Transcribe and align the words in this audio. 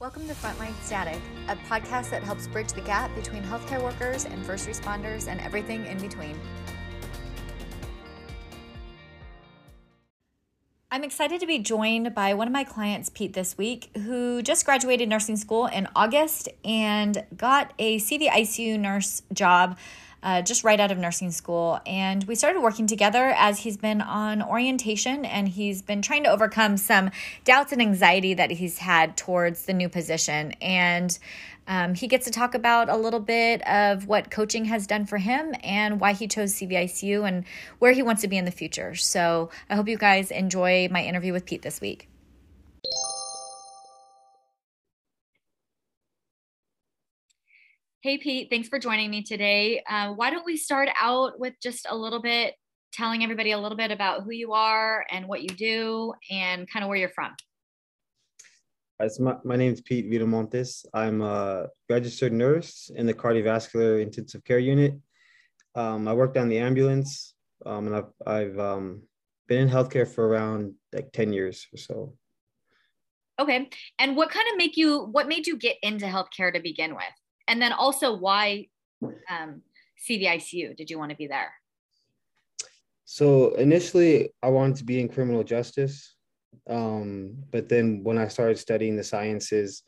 Welcome 0.00 0.28
to 0.28 0.34
Frontline 0.34 0.80
Static, 0.80 1.20
a 1.48 1.56
podcast 1.56 2.10
that 2.10 2.22
helps 2.22 2.46
bridge 2.46 2.72
the 2.72 2.80
gap 2.82 3.12
between 3.16 3.42
healthcare 3.42 3.82
workers 3.82 4.26
and 4.26 4.46
first 4.46 4.68
responders 4.68 5.26
and 5.26 5.40
everything 5.40 5.84
in 5.86 5.98
between. 5.98 6.38
I'm 10.92 11.02
excited 11.02 11.40
to 11.40 11.48
be 11.48 11.58
joined 11.58 12.14
by 12.14 12.32
one 12.34 12.46
of 12.46 12.52
my 12.52 12.62
clients, 12.62 13.08
Pete, 13.08 13.32
this 13.32 13.58
week, 13.58 13.90
who 13.96 14.40
just 14.40 14.64
graduated 14.64 15.08
nursing 15.08 15.36
school 15.36 15.66
in 15.66 15.88
August 15.96 16.48
and 16.64 17.24
got 17.36 17.72
a 17.80 17.98
CVICU 17.98 18.78
nurse 18.78 19.22
job 19.32 19.76
uh, 20.22 20.42
just 20.42 20.64
right 20.64 20.80
out 20.80 20.90
of 20.90 20.98
nursing 20.98 21.30
school. 21.30 21.80
And 21.86 22.24
we 22.24 22.34
started 22.34 22.60
working 22.60 22.86
together 22.86 23.34
as 23.36 23.60
he's 23.60 23.76
been 23.76 24.00
on 24.00 24.42
orientation 24.42 25.24
and 25.24 25.48
he's 25.48 25.82
been 25.82 26.02
trying 26.02 26.24
to 26.24 26.30
overcome 26.30 26.76
some 26.76 27.10
doubts 27.44 27.72
and 27.72 27.80
anxiety 27.80 28.34
that 28.34 28.50
he's 28.50 28.78
had 28.78 29.16
towards 29.16 29.66
the 29.66 29.72
new 29.72 29.88
position. 29.88 30.52
And 30.60 31.18
um, 31.68 31.94
he 31.94 32.08
gets 32.08 32.24
to 32.24 32.30
talk 32.30 32.54
about 32.54 32.88
a 32.88 32.96
little 32.96 33.20
bit 33.20 33.66
of 33.68 34.06
what 34.06 34.30
coaching 34.30 34.64
has 34.66 34.86
done 34.86 35.04
for 35.04 35.18
him 35.18 35.54
and 35.62 36.00
why 36.00 36.14
he 36.14 36.26
chose 36.26 36.54
CVICU 36.54 37.28
and 37.28 37.44
where 37.78 37.92
he 37.92 38.02
wants 38.02 38.22
to 38.22 38.28
be 38.28 38.38
in 38.38 38.46
the 38.46 38.50
future. 38.50 38.94
So 38.94 39.50
I 39.68 39.76
hope 39.76 39.86
you 39.86 39.98
guys 39.98 40.30
enjoy 40.30 40.88
my 40.90 41.04
interview 41.04 41.32
with 41.32 41.44
Pete 41.44 41.62
this 41.62 41.80
week. 41.80 42.08
Hey, 48.00 48.16
Pete, 48.16 48.46
thanks 48.48 48.68
for 48.68 48.78
joining 48.78 49.10
me 49.10 49.24
today. 49.24 49.82
Uh, 49.90 50.12
why 50.12 50.30
don't 50.30 50.46
we 50.46 50.56
start 50.56 50.88
out 51.00 51.40
with 51.40 51.54
just 51.60 51.84
a 51.90 51.96
little 51.96 52.22
bit 52.22 52.54
telling 52.92 53.24
everybody 53.24 53.50
a 53.50 53.58
little 53.58 53.76
bit 53.76 53.90
about 53.90 54.22
who 54.22 54.30
you 54.30 54.52
are 54.52 55.04
and 55.10 55.26
what 55.26 55.42
you 55.42 55.48
do 55.48 56.12
and 56.30 56.70
kind 56.70 56.84
of 56.84 56.88
where 56.88 56.96
you're 56.96 57.08
from? 57.08 57.34
My, 59.18 59.34
my 59.42 59.56
name 59.56 59.72
is 59.72 59.80
Pete 59.80 60.08
Viramontes. 60.08 60.86
I'm 60.94 61.22
a 61.22 61.66
registered 61.90 62.32
nurse 62.32 62.88
in 62.94 63.04
the 63.04 63.14
cardiovascular 63.14 64.00
intensive 64.00 64.44
care 64.44 64.60
unit. 64.60 64.94
Um, 65.74 66.06
I 66.06 66.12
worked 66.12 66.36
on 66.36 66.48
the 66.48 66.58
ambulance 66.58 67.34
um, 67.66 67.88
and 67.88 67.96
I've, 67.96 68.12
I've 68.24 68.58
um, 68.60 69.02
been 69.48 69.62
in 69.62 69.68
healthcare 69.68 70.06
for 70.06 70.28
around 70.28 70.72
like 70.92 71.10
10 71.10 71.32
years 71.32 71.66
or 71.74 71.78
so. 71.78 72.14
Okay. 73.40 73.68
And 73.98 74.16
what 74.16 74.30
kind 74.30 74.46
of 74.52 74.56
make 74.56 74.76
you, 74.76 75.06
what 75.06 75.26
made 75.26 75.48
you 75.48 75.56
get 75.56 75.78
into 75.82 76.06
healthcare 76.06 76.54
to 76.54 76.60
begin 76.60 76.94
with? 76.94 77.02
And 77.48 77.60
then 77.60 77.72
also 77.72 78.14
why 78.14 78.66
um, 79.02 79.62
CVICU? 80.08 80.76
Did 80.76 80.90
you 80.90 80.98
want 80.98 81.10
to 81.10 81.16
be 81.16 81.26
there? 81.26 81.52
So 83.04 83.54
initially, 83.54 84.30
I 84.42 84.50
wanted 84.50 84.76
to 84.76 84.84
be 84.84 85.00
in 85.00 85.08
criminal 85.08 85.42
justice, 85.42 86.14
um, 86.68 87.34
but 87.50 87.68
then 87.68 88.04
when 88.04 88.18
I 88.18 88.28
started 88.28 88.58
studying 88.58 88.96
the 88.96 89.04
sciences 89.04 89.82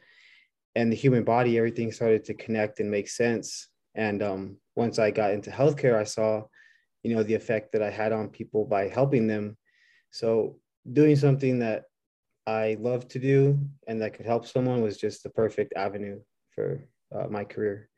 and 0.75 0.91
the 0.91 0.97
human 0.97 1.25
body, 1.25 1.59
everything 1.59 1.93
started 1.93 2.25
to 2.25 2.35
connect 2.35 2.81
and 2.81 2.91
make 2.91 3.09
sense. 3.09 3.69
And 3.95 4.23
um, 4.23 4.57
once 4.75 4.99
I 4.99 5.11
got 5.11 5.33
into 5.33 5.51
healthcare, 5.51 5.97
I 5.97 6.05
saw, 6.05 6.45
you 7.03 7.15
know, 7.15 7.23
the 7.23 7.35
effect 7.35 7.73
that 7.73 7.83
I 7.83 7.91
had 7.91 8.13
on 8.13 8.29
people 8.29 8.65
by 8.65 8.89
helping 8.89 9.27
them. 9.27 9.59
So 10.11 10.57
doing 10.91 11.17
something 11.17 11.59
that 11.59 11.85
I 12.47 12.79
love 12.81 13.07
to 13.09 13.19
do 13.19 13.59
and 13.87 14.01
that 14.01 14.15
could 14.15 14.27
help 14.27 14.47
someone 14.47 14.81
was 14.81 14.97
just 14.97 15.23
the 15.23 15.31
perfect 15.31 15.75
avenue 15.77 16.21
for 16.55 16.83
uh, 17.15 17.27
my 17.29 17.45
career. 17.45 17.89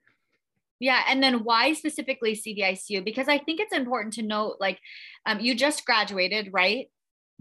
Yeah, 0.80 1.04
and 1.08 1.22
then 1.22 1.44
why 1.44 1.74
specifically 1.74 2.34
CVICU? 2.34 3.04
Because 3.04 3.28
I 3.28 3.38
think 3.38 3.60
it's 3.60 3.72
important 3.72 4.14
to 4.14 4.22
note, 4.22 4.56
like, 4.58 4.80
um, 5.26 5.38
you 5.38 5.54
just 5.54 5.84
graduated, 5.86 6.48
right? 6.52 6.90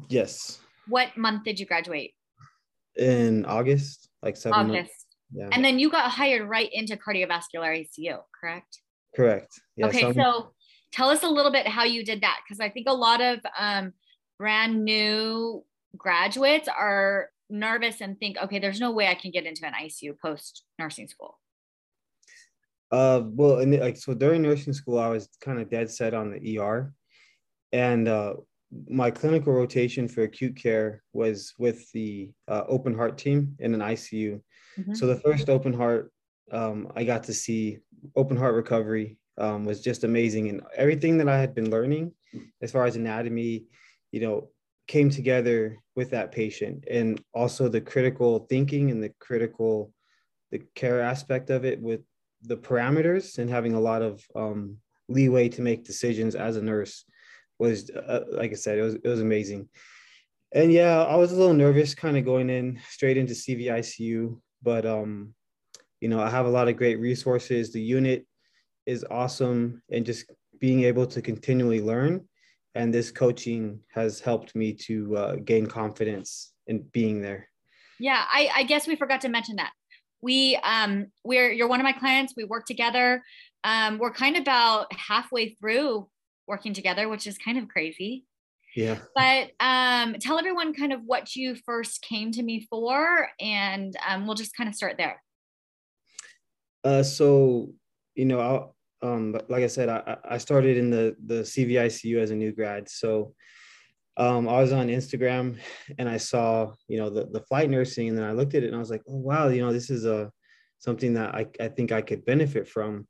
Yes. 0.09 0.59
What 0.87 1.17
month 1.17 1.43
did 1.43 1.59
you 1.59 1.65
graduate? 1.65 2.13
In 2.95 3.45
August, 3.45 4.09
like 4.21 4.37
seven 4.37 4.59
August. 4.59 4.75
Months. 4.75 5.05
Yeah. 5.33 5.49
And 5.51 5.65
then 5.65 5.79
you 5.79 5.89
got 5.89 6.11
hired 6.11 6.47
right 6.47 6.69
into 6.71 6.97
cardiovascular 6.97 7.85
ICU, 7.85 8.19
correct? 8.39 8.79
Correct. 9.15 9.51
Yeah, 9.75 9.87
okay, 9.87 10.01
so, 10.01 10.13
so 10.13 10.53
tell 10.91 11.09
us 11.09 11.23
a 11.23 11.27
little 11.27 11.51
bit 11.51 11.67
how 11.67 11.83
you 11.83 12.05
did 12.05 12.21
that, 12.21 12.41
because 12.45 12.59
I 12.59 12.69
think 12.69 12.87
a 12.87 12.93
lot 12.93 13.21
of 13.21 13.39
um, 13.57 13.93
brand 14.37 14.83
new 14.83 15.63
graduates 15.97 16.67
are 16.67 17.29
nervous 17.49 18.01
and 18.01 18.19
think, 18.19 18.37
okay, 18.37 18.59
there's 18.59 18.79
no 18.79 18.91
way 18.91 19.07
I 19.07 19.15
can 19.15 19.31
get 19.31 19.45
into 19.45 19.65
an 19.65 19.73
ICU 19.73 20.19
post 20.21 20.63
nursing 20.77 21.07
school. 21.07 21.39
Uh, 22.91 23.21
well, 23.25 23.59
and 23.59 23.79
like 23.79 23.97
so 23.97 24.13
during 24.13 24.41
nursing 24.41 24.73
school, 24.73 24.99
I 24.99 25.07
was 25.07 25.29
kind 25.39 25.59
of 25.59 25.69
dead 25.69 25.89
set 25.89 26.13
on 26.13 26.31
the 26.31 26.59
ER, 26.59 26.93
and 27.71 28.07
uh, 28.07 28.33
my 28.89 29.11
clinical 29.11 29.53
rotation 29.53 30.07
for 30.07 30.23
acute 30.23 30.55
care 30.55 31.01
was 31.13 31.53
with 31.57 31.89
the 31.93 32.31
uh, 32.47 32.63
open 32.67 32.93
heart 32.93 33.17
team 33.17 33.55
in 33.59 33.73
an 33.73 33.79
ICU. 33.79 34.41
Mm-hmm. 34.77 34.93
So 34.93 35.07
the 35.07 35.19
first 35.19 35.49
open 35.49 35.73
heart, 35.73 36.11
um, 36.51 36.91
I 36.95 37.03
got 37.03 37.23
to 37.25 37.33
see 37.33 37.79
open 38.15 38.35
heart 38.35 38.55
recovery 38.55 39.17
um, 39.37 39.63
was 39.63 39.81
just 39.81 40.03
amazing, 40.03 40.49
and 40.49 40.61
everything 40.75 41.17
that 41.19 41.29
I 41.29 41.39
had 41.39 41.55
been 41.55 41.69
learning 41.69 42.11
as 42.61 42.71
far 42.71 42.85
as 42.85 42.95
anatomy, 42.97 43.65
you 44.11 44.21
know, 44.21 44.49
came 44.87 45.09
together 45.09 45.77
with 45.95 46.09
that 46.11 46.33
patient, 46.33 46.83
and 46.91 47.21
also 47.33 47.69
the 47.69 47.79
critical 47.79 48.39
thinking 48.49 48.91
and 48.91 49.01
the 49.01 49.13
critical 49.19 49.93
the 50.51 50.61
care 50.75 50.99
aspect 50.99 51.49
of 51.49 51.63
it 51.63 51.79
with 51.79 52.01
the 52.43 52.57
parameters 52.57 53.37
and 53.37 53.49
having 53.49 53.73
a 53.73 53.79
lot 53.79 54.01
of 54.01 54.23
um, 54.35 54.77
leeway 55.07 55.49
to 55.49 55.61
make 55.61 55.83
decisions 55.83 56.35
as 56.35 56.57
a 56.57 56.61
nurse 56.61 57.05
was, 57.59 57.89
uh, 57.91 58.21
like 58.31 58.51
I 58.51 58.55
said, 58.55 58.77
it 58.77 58.81
was 58.81 58.95
it 58.95 59.07
was 59.07 59.21
amazing. 59.21 59.69
And 60.53 60.71
yeah, 60.71 61.03
I 61.03 61.15
was 61.15 61.31
a 61.31 61.35
little 61.35 61.53
nervous, 61.53 61.95
kind 61.95 62.17
of 62.17 62.25
going 62.25 62.49
in 62.49 62.79
straight 62.89 63.17
into 63.17 63.33
CVICU, 63.33 64.39
but 64.61 64.85
um, 64.85 65.33
you 66.01 66.09
know, 66.09 66.19
I 66.19 66.29
have 66.29 66.45
a 66.45 66.49
lot 66.49 66.67
of 66.67 66.75
great 66.75 66.99
resources. 66.99 67.71
The 67.71 67.81
unit 67.81 68.25
is 68.85 69.05
awesome, 69.09 69.81
and 69.91 70.05
just 70.05 70.25
being 70.59 70.83
able 70.83 71.05
to 71.07 71.21
continually 71.21 71.81
learn. 71.81 72.27
And 72.73 72.93
this 72.93 73.11
coaching 73.11 73.81
has 73.93 74.21
helped 74.21 74.55
me 74.55 74.73
to 74.73 75.17
uh, 75.17 75.35
gain 75.35 75.67
confidence 75.67 76.53
in 76.67 76.83
being 76.93 77.21
there. 77.21 77.49
Yeah, 77.99 78.23
I, 78.31 78.49
I 78.55 78.63
guess 78.63 78.87
we 78.87 78.95
forgot 78.95 79.21
to 79.21 79.29
mention 79.29 79.57
that 79.57 79.71
we 80.21 80.57
um 80.63 81.07
we're 81.23 81.51
you're 81.51 81.67
one 81.67 81.79
of 81.79 81.83
my 81.83 81.93
clients. 81.93 82.33
We 82.35 82.43
work 82.43 82.65
together. 82.65 83.23
Um 83.63 83.97
we're 83.97 84.13
kind 84.13 84.35
of 84.35 84.41
about 84.41 84.93
halfway 84.93 85.55
through 85.55 86.07
working 86.47 86.73
together 86.73 87.07
which 87.07 87.27
is 87.27 87.37
kind 87.37 87.57
of 87.57 87.67
crazy. 87.67 88.25
Yeah. 88.75 88.99
But 89.15 89.51
um 89.59 90.15
tell 90.19 90.39
everyone 90.39 90.73
kind 90.73 90.93
of 90.93 91.01
what 91.05 91.35
you 91.35 91.55
first 91.65 92.01
came 92.01 92.31
to 92.31 92.43
me 92.43 92.67
for 92.69 93.29
and 93.39 93.95
um 94.07 94.25
we'll 94.25 94.35
just 94.35 94.55
kind 94.55 94.69
of 94.69 94.75
start 94.75 94.97
there. 94.97 95.21
Uh 96.83 97.03
so 97.03 97.73
you 98.15 98.25
know 98.25 98.39
i 98.39 99.07
um 99.07 99.39
like 99.47 99.63
i 99.63 99.67
said 99.67 99.87
i 99.87 100.17
i 100.25 100.37
started 100.37 100.77
in 100.77 100.89
the 100.89 101.15
the 101.25 101.41
cvicu 101.41 102.17
as 102.17 102.31
a 102.31 102.35
new 102.35 102.51
grad. 102.51 102.89
So 102.89 103.33
um, 104.17 104.47
I 104.49 104.59
was 104.59 104.71
on 104.71 104.87
Instagram 104.87 105.57
and 105.97 106.09
I 106.09 106.17
saw, 106.17 106.73
you 106.87 106.97
know, 106.97 107.09
the, 107.09 107.25
the 107.25 107.41
flight 107.41 107.69
nursing 107.69 108.09
and 108.09 108.17
then 108.17 108.25
I 108.25 108.33
looked 108.33 108.55
at 108.55 108.63
it 108.63 108.67
and 108.67 108.75
I 108.75 108.79
was 108.79 108.91
like, 108.91 109.03
oh, 109.07 109.17
wow, 109.17 109.47
you 109.47 109.61
know, 109.61 109.71
this 109.71 109.89
is 109.89 110.05
a, 110.05 110.31
something 110.79 111.13
that 111.13 111.33
I, 111.33 111.45
I 111.59 111.69
think 111.69 111.91
I 111.91 112.01
could 112.01 112.25
benefit 112.25 112.67
from. 112.67 113.07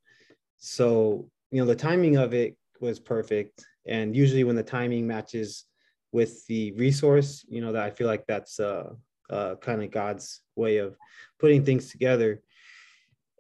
So, 0.58 1.30
you 1.50 1.60
know, 1.60 1.66
the 1.66 1.76
timing 1.76 2.18
of 2.18 2.34
it 2.34 2.56
was 2.80 3.00
perfect. 3.00 3.66
And 3.88 4.16
usually 4.16 4.44
when 4.44 4.56
the 4.56 4.64
timing 4.64 5.08
matches 5.08 5.66
with 6.12 6.46
the 6.48 6.74
resource, 6.74 7.46
you 7.50 7.62
know, 7.62 7.72
that 7.72 7.84
I 7.84 7.90
feel 7.90 8.08
like 8.08 8.26
that's 8.28 8.60
uh, 8.60 8.90
uh, 9.30 9.56
kind 9.56 9.82
of 9.82 9.90
God's 9.90 10.42
way 10.56 10.78
of 10.78 10.96
putting 11.40 11.66
things 11.66 11.90
together. 11.90 12.42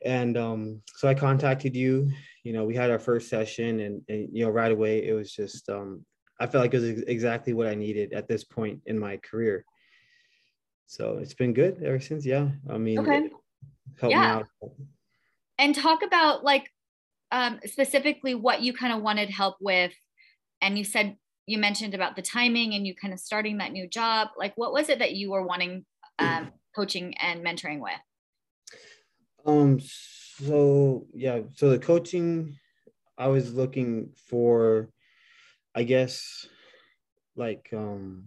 And 0.03 0.35
um, 0.35 0.81
so 0.95 1.07
I 1.07 1.13
contacted 1.13 1.75
you, 1.75 2.11
you 2.43 2.53
know, 2.53 2.65
we 2.65 2.75
had 2.75 2.89
our 2.89 2.97
first 2.97 3.29
session 3.29 3.81
and, 3.81 4.01
and 4.09 4.29
you 4.31 4.45
know, 4.45 4.49
right 4.49 4.71
away 4.71 5.07
it 5.07 5.13
was 5.13 5.31
just, 5.31 5.69
um, 5.69 6.03
I 6.41 6.47
felt 6.47 6.63
like 6.63 6.73
it 6.73 6.79
was 6.79 7.03
exactly 7.03 7.53
what 7.53 7.67
I 7.67 7.75
needed 7.75 8.13
at 8.13 8.27
this 8.27 8.43
point 8.43 8.81
in 8.87 8.97
my 8.97 9.17
career. 9.17 9.63
So 10.87 11.19
it's 11.19 11.35
been 11.35 11.53
good 11.53 11.83
ever 11.83 11.99
since. 11.99 12.25
Yeah. 12.25 12.49
I 12.67 12.79
mean, 12.79 12.97
okay. 12.97 13.29
yeah. 14.01 14.41
And 15.59 15.75
talk 15.75 16.01
about 16.01 16.43
like 16.43 16.67
um, 17.31 17.59
specifically 17.65 18.33
what 18.33 18.61
you 18.63 18.73
kind 18.73 18.91
of 18.91 19.03
wanted 19.03 19.29
help 19.29 19.57
with. 19.61 19.93
And 20.61 20.79
you 20.79 20.83
said, 20.83 21.15
you 21.45 21.59
mentioned 21.59 21.93
about 21.93 22.15
the 22.15 22.23
timing 22.23 22.73
and 22.73 22.87
you 22.87 22.95
kind 22.95 23.13
of 23.13 23.19
starting 23.19 23.59
that 23.59 23.71
new 23.71 23.87
job. 23.87 24.29
Like, 24.35 24.53
what 24.55 24.73
was 24.73 24.89
it 24.89 24.97
that 24.97 25.13
you 25.13 25.29
were 25.29 25.45
wanting 25.45 25.85
um, 26.17 26.51
coaching 26.75 27.13
and 27.21 27.45
mentoring 27.45 27.79
with? 27.79 27.93
Um, 29.45 29.79
so 29.79 31.05
yeah, 31.13 31.41
so 31.55 31.69
the 31.69 31.77
coaching, 31.77 32.57
I 33.15 33.27
was 33.27 33.53
looking 33.53 34.13
for 34.27 34.89
I 35.75 35.83
guess 35.83 36.47
like 37.35 37.69
um 37.73 38.25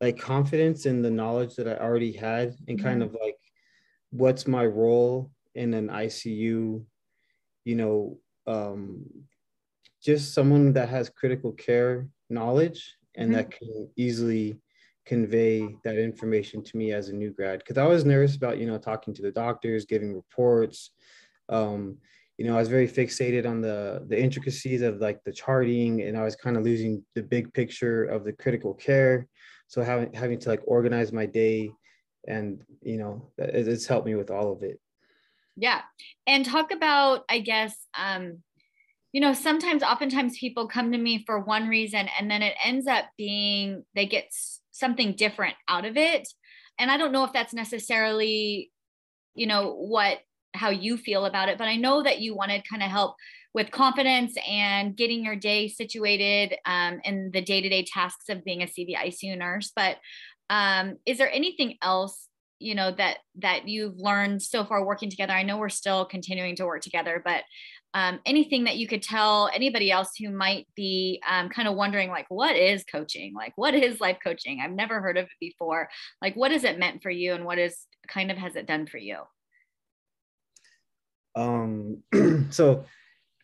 like 0.00 0.18
confidence 0.18 0.84
in 0.86 1.00
the 1.00 1.10
knowledge 1.10 1.56
that 1.56 1.66
I 1.66 1.76
already 1.76 2.12
had 2.12 2.54
and 2.68 2.82
kind 2.82 3.02
mm-hmm. 3.02 3.14
of 3.14 3.20
like 3.20 3.38
what's 4.10 4.46
my 4.46 4.66
role 4.66 5.30
in 5.54 5.72
an 5.72 5.88
ICU, 5.88 6.84
you 7.64 7.74
know, 7.74 8.18
um 8.46 9.04
just 10.02 10.34
someone 10.34 10.72
that 10.74 10.88
has 10.88 11.08
critical 11.10 11.52
care 11.52 12.08
knowledge 12.30 12.96
and 13.16 13.28
mm-hmm. 13.28 13.36
that 13.36 13.50
can 13.50 13.88
easily 13.96 14.60
convey 15.06 15.66
that 15.84 15.96
information 15.96 16.62
to 16.62 16.76
me 16.76 16.92
as 16.92 17.08
a 17.08 17.14
new 17.14 17.30
grad 17.30 17.60
because 17.60 17.78
I 17.78 17.86
was 17.86 18.04
nervous 18.04 18.36
about 18.36 18.58
you 18.58 18.66
know 18.66 18.78
talking 18.78 19.14
to 19.14 19.22
the 19.22 19.32
doctors, 19.32 19.86
giving 19.86 20.14
reports. 20.14 20.90
Um, 21.48 21.98
you 22.38 22.46
know, 22.46 22.54
I 22.54 22.58
was 22.58 22.68
very 22.68 22.88
fixated 22.88 23.48
on 23.48 23.60
the 23.60 24.04
the 24.08 24.20
intricacies 24.20 24.82
of 24.82 25.00
like 25.00 25.22
the 25.24 25.32
charting, 25.32 26.02
and 26.02 26.16
I 26.16 26.22
was 26.22 26.36
kind 26.36 26.56
of 26.56 26.64
losing 26.64 27.04
the 27.14 27.22
big 27.22 27.52
picture 27.54 28.04
of 28.04 28.24
the 28.24 28.32
critical 28.32 28.74
care. 28.74 29.26
So 29.68 29.82
having 29.82 30.12
having 30.12 30.38
to 30.40 30.48
like 30.48 30.62
organize 30.66 31.12
my 31.12 31.26
day, 31.26 31.70
and 32.28 32.62
you 32.82 32.98
know, 32.98 33.30
it's 33.38 33.86
helped 33.86 34.06
me 34.06 34.14
with 34.14 34.30
all 34.30 34.52
of 34.52 34.62
it. 34.62 34.78
Yeah, 35.56 35.80
and 36.26 36.44
talk 36.44 36.72
about 36.72 37.24
I 37.30 37.38
guess 37.38 37.74
um, 37.98 38.42
you 39.16 39.22
know 39.22 39.32
sometimes 39.32 39.82
oftentimes 39.82 40.38
people 40.38 40.68
come 40.68 40.92
to 40.92 40.98
me 40.98 41.24
for 41.24 41.40
one 41.40 41.68
reason 41.68 42.06
and 42.20 42.30
then 42.30 42.42
it 42.42 42.54
ends 42.62 42.86
up 42.86 43.06
being 43.16 43.82
they 43.94 44.04
get 44.04 44.28
something 44.72 45.14
different 45.14 45.54
out 45.70 45.86
of 45.86 45.96
it 45.96 46.28
and 46.78 46.90
i 46.90 46.98
don't 46.98 47.12
know 47.12 47.24
if 47.24 47.32
that's 47.32 47.54
necessarily 47.54 48.70
you 49.34 49.46
know 49.46 49.72
what 49.72 50.18
how 50.56 50.70
you 50.70 50.96
feel 50.96 51.26
about 51.26 51.48
it 51.48 51.58
but 51.58 51.68
i 51.68 51.76
know 51.76 52.02
that 52.02 52.20
you 52.20 52.34
wanted 52.34 52.68
kind 52.68 52.82
of 52.82 52.90
help 52.90 53.14
with 53.54 53.70
confidence 53.70 54.34
and 54.46 54.96
getting 54.96 55.24
your 55.24 55.36
day 55.36 55.66
situated 55.66 56.56
um, 56.66 57.00
in 57.04 57.30
the 57.32 57.40
day-to-day 57.40 57.84
tasks 57.92 58.28
of 58.28 58.44
being 58.44 58.62
a 58.62 58.66
cv 58.66 58.96
icu 58.96 59.36
nurse 59.36 59.72
but 59.74 59.96
um, 60.48 60.96
is 61.06 61.18
there 61.18 61.30
anything 61.30 61.76
else 61.82 62.28
you 62.58 62.74
know 62.74 62.90
that 62.90 63.18
that 63.36 63.68
you've 63.68 63.98
learned 63.98 64.40
so 64.40 64.64
far 64.64 64.84
working 64.84 65.10
together? 65.10 65.32
I 65.32 65.42
know 65.42 65.58
we're 65.58 65.68
still 65.68 66.04
continuing 66.04 66.56
to 66.56 66.66
work 66.66 66.82
together 66.82 67.20
but 67.24 67.42
um, 67.94 68.20
anything 68.26 68.64
that 68.64 68.76
you 68.76 68.86
could 68.86 69.02
tell 69.02 69.48
anybody 69.54 69.90
else 69.90 70.10
who 70.18 70.30
might 70.30 70.66
be 70.76 71.22
um, 71.26 71.48
kind 71.48 71.66
of 71.66 71.76
wondering 71.76 72.10
like 72.10 72.26
what 72.28 72.54
is 72.54 72.84
coaching? 72.84 73.32
Like 73.34 73.52
what 73.56 73.74
is 73.74 74.00
life 74.00 74.18
coaching? 74.22 74.60
I've 74.60 74.72
never 74.72 75.00
heard 75.00 75.16
of 75.16 75.24
it 75.24 75.30
before. 75.40 75.88
Like 76.20 76.34
what 76.34 76.50
has 76.50 76.64
it 76.64 76.78
meant 76.78 77.02
for 77.02 77.10
you 77.10 77.32
and 77.32 77.44
what 77.44 77.58
is 77.58 77.86
kind 78.06 78.30
of 78.30 78.36
has 78.36 78.54
it 78.54 78.66
done 78.66 78.86
for 78.86 78.98
you 78.98 79.22
um 81.36 82.02
so 82.50 82.84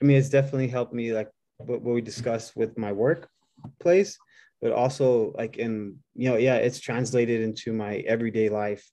i 0.01 0.05
mean 0.05 0.17
it's 0.17 0.31
definitely 0.31 0.69
helped 0.69 0.93
me 0.93 1.13
like 1.13 1.31
what, 1.59 1.83
what 1.83 1.95
we 1.95 2.01
discussed 2.01 2.57
with 2.57 2.77
my 2.77 2.93
workplace 2.93 4.19
but 4.61 4.73
also 4.73 5.33
like 5.37 5.57
in 5.59 5.97
you 6.15 6.29
know 6.31 6.37
yeah 6.37 6.57
it's 6.57 6.81
translated 6.81 7.41
into 7.41 7.73
my 7.73 7.97
everyday 8.07 8.49
life 8.49 8.89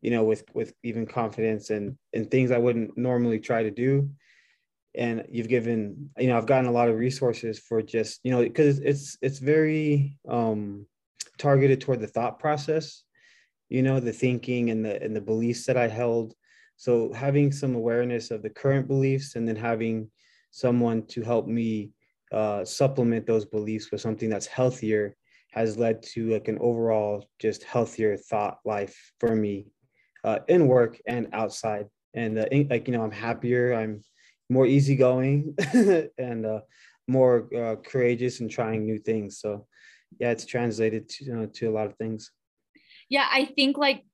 you 0.00 0.10
know 0.10 0.24
with 0.24 0.44
with 0.54 0.72
even 0.82 1.06
confidence 1.06 1.70
and 1.70 1.96
and 2.12 2.30
things 2.30 2.50
i 2.50 2.58
wouldn't 2.58 2.96
normally 2.96 3.38
try 3.38 3.62
to 3.62 3.70
do. 3.70 4.10
And 4.94 5.26
you've 5.30 5.48
given 5.48 6.10
you 6.18 6.28
know 6.28 6.36
i've 6.36 6.46
gotten 6.46 6.66
a 6.66 6.72
lot 6.72 6.88
of 6.88 6.96
resources 6.96 7.58
for 7.58 7.82
just 7.82 8.20
you 8.24 8.32
know 8.32 8.42
because 8.42 8.80
it's 8.80 9.16
it's 9.22 9.38
very 9.38 10.18
um 10.28 10.86
targeted 11.36 11.80
toward 11.80 12.00
the 12.00 12.06
thought 12.06 12.40
process 12.40 13.04
you 13.68 13.82
know 13.82 14.00
the 14.00 14.12
thinking 14.12 14.70
and 14.70 14.84
the 14.84 15.00
and 15.00 15.14
the 15.14 15.20
beliefs 15.20 15.66
that 15.66 15.76
i 15.76 15.86
held 15.86 16.34
so 16.78 17.12
having 17.12 17.52
some 17.52 17.74
awareness 17.74 18.30
of 18.30 18.42
the 18.42 18.50
current 18.50 18.88
beliefs 18.88 19.36
and 19.36 19.46
then 19.46 19.56
having 19.56 20.10
someone 20.50 21.04
to 21.06 21.20
help 21.22 21.46
me 21.46 21.90
uh, 22.32 22.64
supplement 22.64 23.26
those 23.26 23.44
beliefs 23.44 23.90
with 23.90 24.00
something 24.00 24.30
that's 24.30 24.46
healthier 24.46 25.14
has 25.50 25.76
led 25.76 26.02
to 26.02 26.30
like 26.30 26.48
an 26.48 26.58
overall 26.60 27.28
just 27.38 27.62
healthier 27.64 28.16
thought 28.16 28.58
life 28.64 29.12
for 29.20 29.36
me 29.36 29.66
uh, 30.24 30.38
in 30.48 30.66
work 30.66 30.98
and 31.06 31.28
outside 31.32 31.86
and 32.14 32.38
uh, 32.38 32.46
like 32.70 32.88
you 32.88 32.94
know 32.94 33.02
i'm 33.02 33.10
happier 33.10 33.74
i'm 33.74 34.02
more 34.50 34.66
easygoing 34.66 35.54
and 36.18 36.46
uh, 36.46 36.60
more 37.06 37.48
uh, 37.54 37.76
courageous 37.76 38.40
and 38.40 38.50
trying 38.50 38.84
new 38.84 38.98
things. 38.98 39.40
So, 39.40 39.66
yeah, 40.18 40.30
it's 40.30 40.46
translated 40.46 41.08
to 41.08 41.24
you 41.24 41.34
know, 41.34 41.46
to 41.46 41.66
a 41.66 41.72
lot 41.72 41.86
of 41.86 41.96
things. 41.96 42.30
Yeah, 43.08 43.26
I 43.30 43.46
think 43.46 43.78
like 43.78 44.04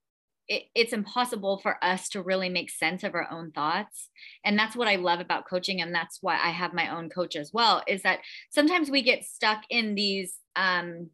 it, 0.49 0.65
it's 0.75 0.93
impossible 0.93 1.59
for 1.59 1.83
us 1.83 2.09
to 2.11 2.23
really 2.23 2.49
make 2.49 2.71
sense 2.71 3.03
of 3.05 3.15
our 3.15 3.31
own 3.31 3.51
thoughts, 3.53 4.11
and 4.45 4.59
that's 4.59 4.77
what 4.77 4.89
I 4.89 4.97
love 4.97 5.21
about 5.21 5.49
coaching, 5.49 5.81
and 5.81 5.95
that's 5.95 6.19
why 6.21 6.35
I 6.35 6.51
have 6.51 6.75
my 6.75 6.95
own 6.95 7.09
coach 7.11 7.37
as 7.37 7.53
well. 7.53 7.83
Is 7.87 8.03
that 8.03 8.21
sometimes 8.51 8.91
we 8.91 9.03
get 9.03 9.25
stuck 9.25 9.63
in 9.71 9.95
these 9.95 10.37
um, 10.57 11.11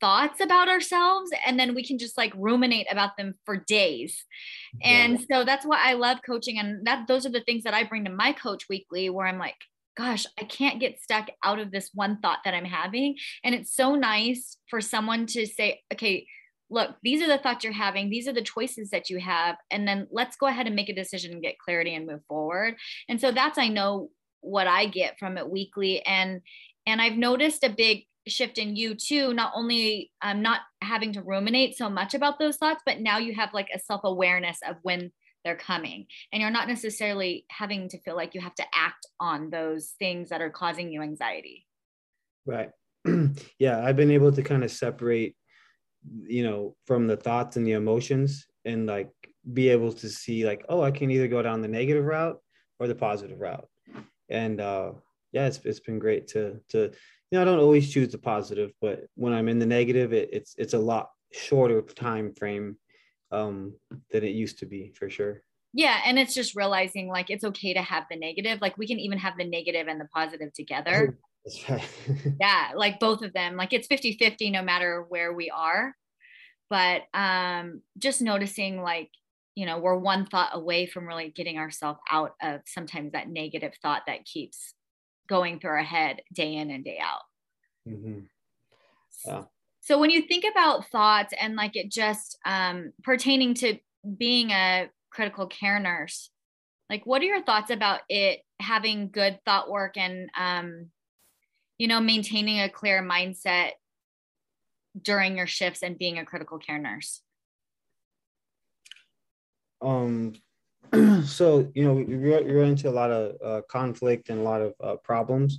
thoughts 0.00 0.40
about 0.40 0.68
ourselves 0.68 1.30
and 1.46 1.58
then 1.58 1.74
we 1.74 1.82
can 1.82 1.96
just 1.96 2.18
like 2.18 2.32
ruminate 2.36 2.86
about 2.90 3.16
them 3.16 3.34
for 3.46 3.56
days. 3.56 4.26
And 4.82 5.18
yeah. 5.18 5.26
so 5.30 5.44
that's 5.44 5.64
why 5.64 5.78
I 5.82 5.94
love 5.94 6.18
coaching 6.26 6.58
and 6.58 6.86
that 6.86 7.08
those 7.08 7.24
are 7.24 7.30
the 7.30 7.40
things 7.40 7.64
that 7.64 7.72
I 7.72 7.84
bring 7.84 8.04
to 8.04 8.10
my 8.10 8.32
coach 8.32 8.66
weekly 8.68 9.08
where 9.08 9.26
I'm 9.26 9.38
like 9.38 9.56
gosh, 9.96 10.26
I 10.40 10.42
can't 10.42 10.80
get 10.80 11.00
stuck 11.00 11.28
out 11.44 11.60
of 11.60 11.70
this 11.70 11.90
one 11.94 12.18
thought 12.20 12.40
that 12.44 12.52
I'm 12.52 12.64
having 12.64 13.16
and 13.44 13.54
it's 13.54 13.74
so 13.74 13.94
nice 13.94 14.56
for 14.68 14.80
someone 14.80 15.26
to 15.26 15.46
say 15.46 15.80
okay, 15.92 16.26
look, 16.70 16.96
these 17.02 17.22
are 17.22 17.28
the 17.28 17.38
thoughts 17.38 17.64
you're 17.64 17.72
having. 17.72 18.10
These 18.10 18.28
are 18.28 18.32
the 18.32 18.42
choices 18.42 18.90
that 18.90 19.10
you 19.10 19.18
have. 19.20 19.56
And 19.70 19.86
then 19.86 20.06
let's 20.10 20.36
go 20.36 20.46
ahead 20.46 20.66
and 20.66 20.74
make 20.74 20.88
a 20.88 20.94
decision 20.94 21.32
and 21.32 21.42
get 21.42 21.58
clarity 21.58 21.94
and 21.94 22.06
move 22.06 22.22
forward. 22.26 22.76
And 23.08 23.20
so 23.20 23.30
that's, 23.30 23.58
I 23.58 23.68
know 23.68 24.10
what 24.40 24.66
I 24.66 24.86
get 24.86 25.18
from 25.18 25.38
it 25.38 25.48
weekly. 25.48 26.04
And, 26.04 26.40
and 26.86 27.00
I've 27.00 27.16
noticed 27.16 27.64
a 27.64 27.70
big 27.70 28.04
shift 28.26 28.58
in 28.58 28.76
you 28.76 28.94
too 28.94 29.34
not 29.34 29.52
only 29.54 30.10
um, 30.22 30.40
not 30.42 30.60
having 30.80 31.12
to 31.12 31.22
ruminate 31.22 31.76
so 31.76 31.90
much 31.90 32.14
about 32.14 32.38
those 32.38 32.56
thoughts 32.56 32.82
but 32.86 33.00
now 33.00 33.18
you 33.18 33.34
have 33.34 33.52
like 33.52 33.68
a 33.74 33.78
self-awareness 33.78 34.58
of 34.66 34.76
when 34.82 35.12
they're 35.44 35.56
coming 35.56 36.06
and 36.32 36.40
you're 36.40 36.50
not 36.50 36.68
necessarily 36.68 37.44
having 37.50 37.86
to 37.86 38.00
feel 38.00 38.16
like 38.16 38.34
you 38.34 38.40
have 38.40 38.54
to 38.54 38.64
act 38.74 39.06
on 39.20 39.50
those 39.50 39.92
things 39.98 40.30
that 40.30 40.40
are 40.40 40.48
causing 40.48 40.90
you 40.90 41.02
anxiety 41.02 41.66
right 42.46 42.70
yeah 43.58 43.84
i've 43.84 43.96
been 43.96 44.10
able 44.10 44.32
to 44.32 44.42
kind 44.42 44.64
of 44.64 44.70
separate 44.70 45.36
you 46.22 46.42
know 46.42 46.76
from 46.86 47.06
the 47.06 47.16
thoughts 47.16 47.56
and 47.56 47.66
the 47.66 47.72
emotions 47.72 48.46
and 48.64 48.86
like 48.86 49.10
be 49.52 49.68
able 49.68 49.92
to 49.92 50.08
see 50.08 50.44
like 50.44 50.64
oh 50.68 50.82
i 50.82 50.90
can 50.90 51.10
either 51.10 51.28
go 51.28 51.42
down 51.42 51.60
the 51.60 51.68
negative 51.68 52.04
route 52.04 52.38
or 52.78 52.86
the 52.86 52.94
positive 52.94 53.40
route 53.40 53.68
and 54.28 54.60
uh 54.60 54.92
yeah 55.32 55.46
it's, 55.46 55.60
it's 55.64 55.80
been 55.80 55.98
great 55.98 56.28
to 56.28 56.60
to 56.68 56.90
you 57.34 57.40
know, 57.40 57.42
I 57.42 57.46
don't 57.46 57.58
always 57.58 57.92
choose 57.92 58.12
the 58.12 58.18
positive, 58.18 58.70
but 58.80 59.06
when 59.16 59.32
I'm 59.32 59.48
in 59.48 59.58
the 59.58 59.66
negative, 59.66 60.12
it, 60.12 60.28
it's 60.32 60.54
it's 60.56 60.74
a 60.74 60.78
lot 60.78 61.10
shorter 61.32 61.82
time 61.82 62.32
frame 62.32 62.76
um, 63.32 63.74
than 64.12 64.22
it 64.22 64.36
used 64.36 64.60
to 64.60 64.66
be 64.66 64.92
for 64.96 65.10
sure. 65.10 65.42
Yeah, 65.72 66.00
and 66.06 66.16
it's 66.16 66.32
just 66.32 66.54
realizing 66.54 67.08
like 67.08 67.30
it's 67.30 67.42
okay 67.42 67.74
to 67.74 67.82
have 67.82 68.04
the 68.08 68.16
negative. 68.16 68.60
Like 68.60 68.78
we 68.78 68.86
can 68.86 69.00
even 69.00 69.18
have 69.18 69.36
the 69.36 69.44
negative 69.44 69.88
and 69.88 70.00
the 70.00 70.06
positive 70.14 70.52
together. 70.52 71.18
That's 71.44 71.68
right. 71.68 71.88
yeah, 72.40 72.70
like 72.74 73.00
both 73.00 73.22
of 73.22 73.32
them. 73.32 73.56
Like 73.56 73.72
it's 73.72 73.88
50-50 73.88 74.52
no 74.52 74.62
matter 74.62 75.04
where 75.08 75.32
we 75.32 75.50
are. 75.50 75.94
But 76.70 77.02
um 77.12 77.82
just 77.98 78.22
noticing 78.22 78.80
like 78.80 79.10
you 79.54 79.66
know 79.66 79.78
we're 79.78 79.96
one 79.96 80.26
thought 80.26 80.50
away 80.54 80.86
from 80.86 81.06
really 81.06 81.30
getting 81.30 81.58
ourselves 81.58 82.00
out 82.10 82.34
of 82.42 82.62
sometimes 82.66 83.12
that 83.12 83.28
negative 83.28 83.72
thought 83.82 84.02
that 84.06 84.24
keeps 84.24 84.74
going 85.28 85.60
through 85.60 85.70
our 85.70 85.82
head 85.82 86.22
day 86.32 86.54
in 86.54 86.70
and 86.70 86.84
day 86.84 86.98
out. 87.00 87.22
Mm-hmm. 87.88 88.20
Yeah. 89.26 89.44
So 89.80 89.98
when 89.98 90.10
you 90.10 90.22
think 90.22 90.44
about 90.50 90.88
thoughts 90.88 91.34
and 91.38 91.56
like 91.56 91.76
it 91.76 91.90
just 91.90 92.38
um, 92.46 92.92
pertaining 93.02 93.52
to 93.54 93.76
being 94.16 94.50
a 94.50 94.88
critical 95.10 95.46
care 95.46 95.78
nurse, 95.78 96.30
like 96.88 97.04
what 97.04 97.20
are 97.20 97.26
your 97.26 97.42
thoughts 97.42 97.70
about 97.70 98.00
it 98.08 98.40
having 98.60 99.10
good 99.10 99.38
thought 99.44 99.70
work 99.70 99.96
and 99.96 100.30
um, 100.38 100.86
you 101.78 101.88
know 101.88 102.00
maintaining 102.00 102.60
a 102.60 102.68
clear 102.68 103.02
mindset 103.02 103.70
during 105.00 105.36
your 105.36 105.46
shifts 105.46 105.82
and 105.82 105.98
being 105.98 106.18
a 106.18 106.24
critical 106.24 106.58
care 106.58 106.78
nurse? 106.78 107.20
Um, 109.82 110.34
so 111.24 111.70
you 111.74 111.84
know 111.84 111.94
we, 111.94 112.14
run 112.14 112.68
into 112.68 112.88
a 112.88 112.90
lot 112.90 113.10
of 113.10 113.36
uh, 113.44 113.62
conflict 113.68 114.28
and 114.30 114.40
a 114.40 114.42
lot 114.42 114.60
of 114.60 114.74
uh, 114.82 114.96
problems 115.02 115.58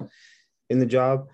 in 0.69 0.79
the 0.79 0.85
job 0.85 1.27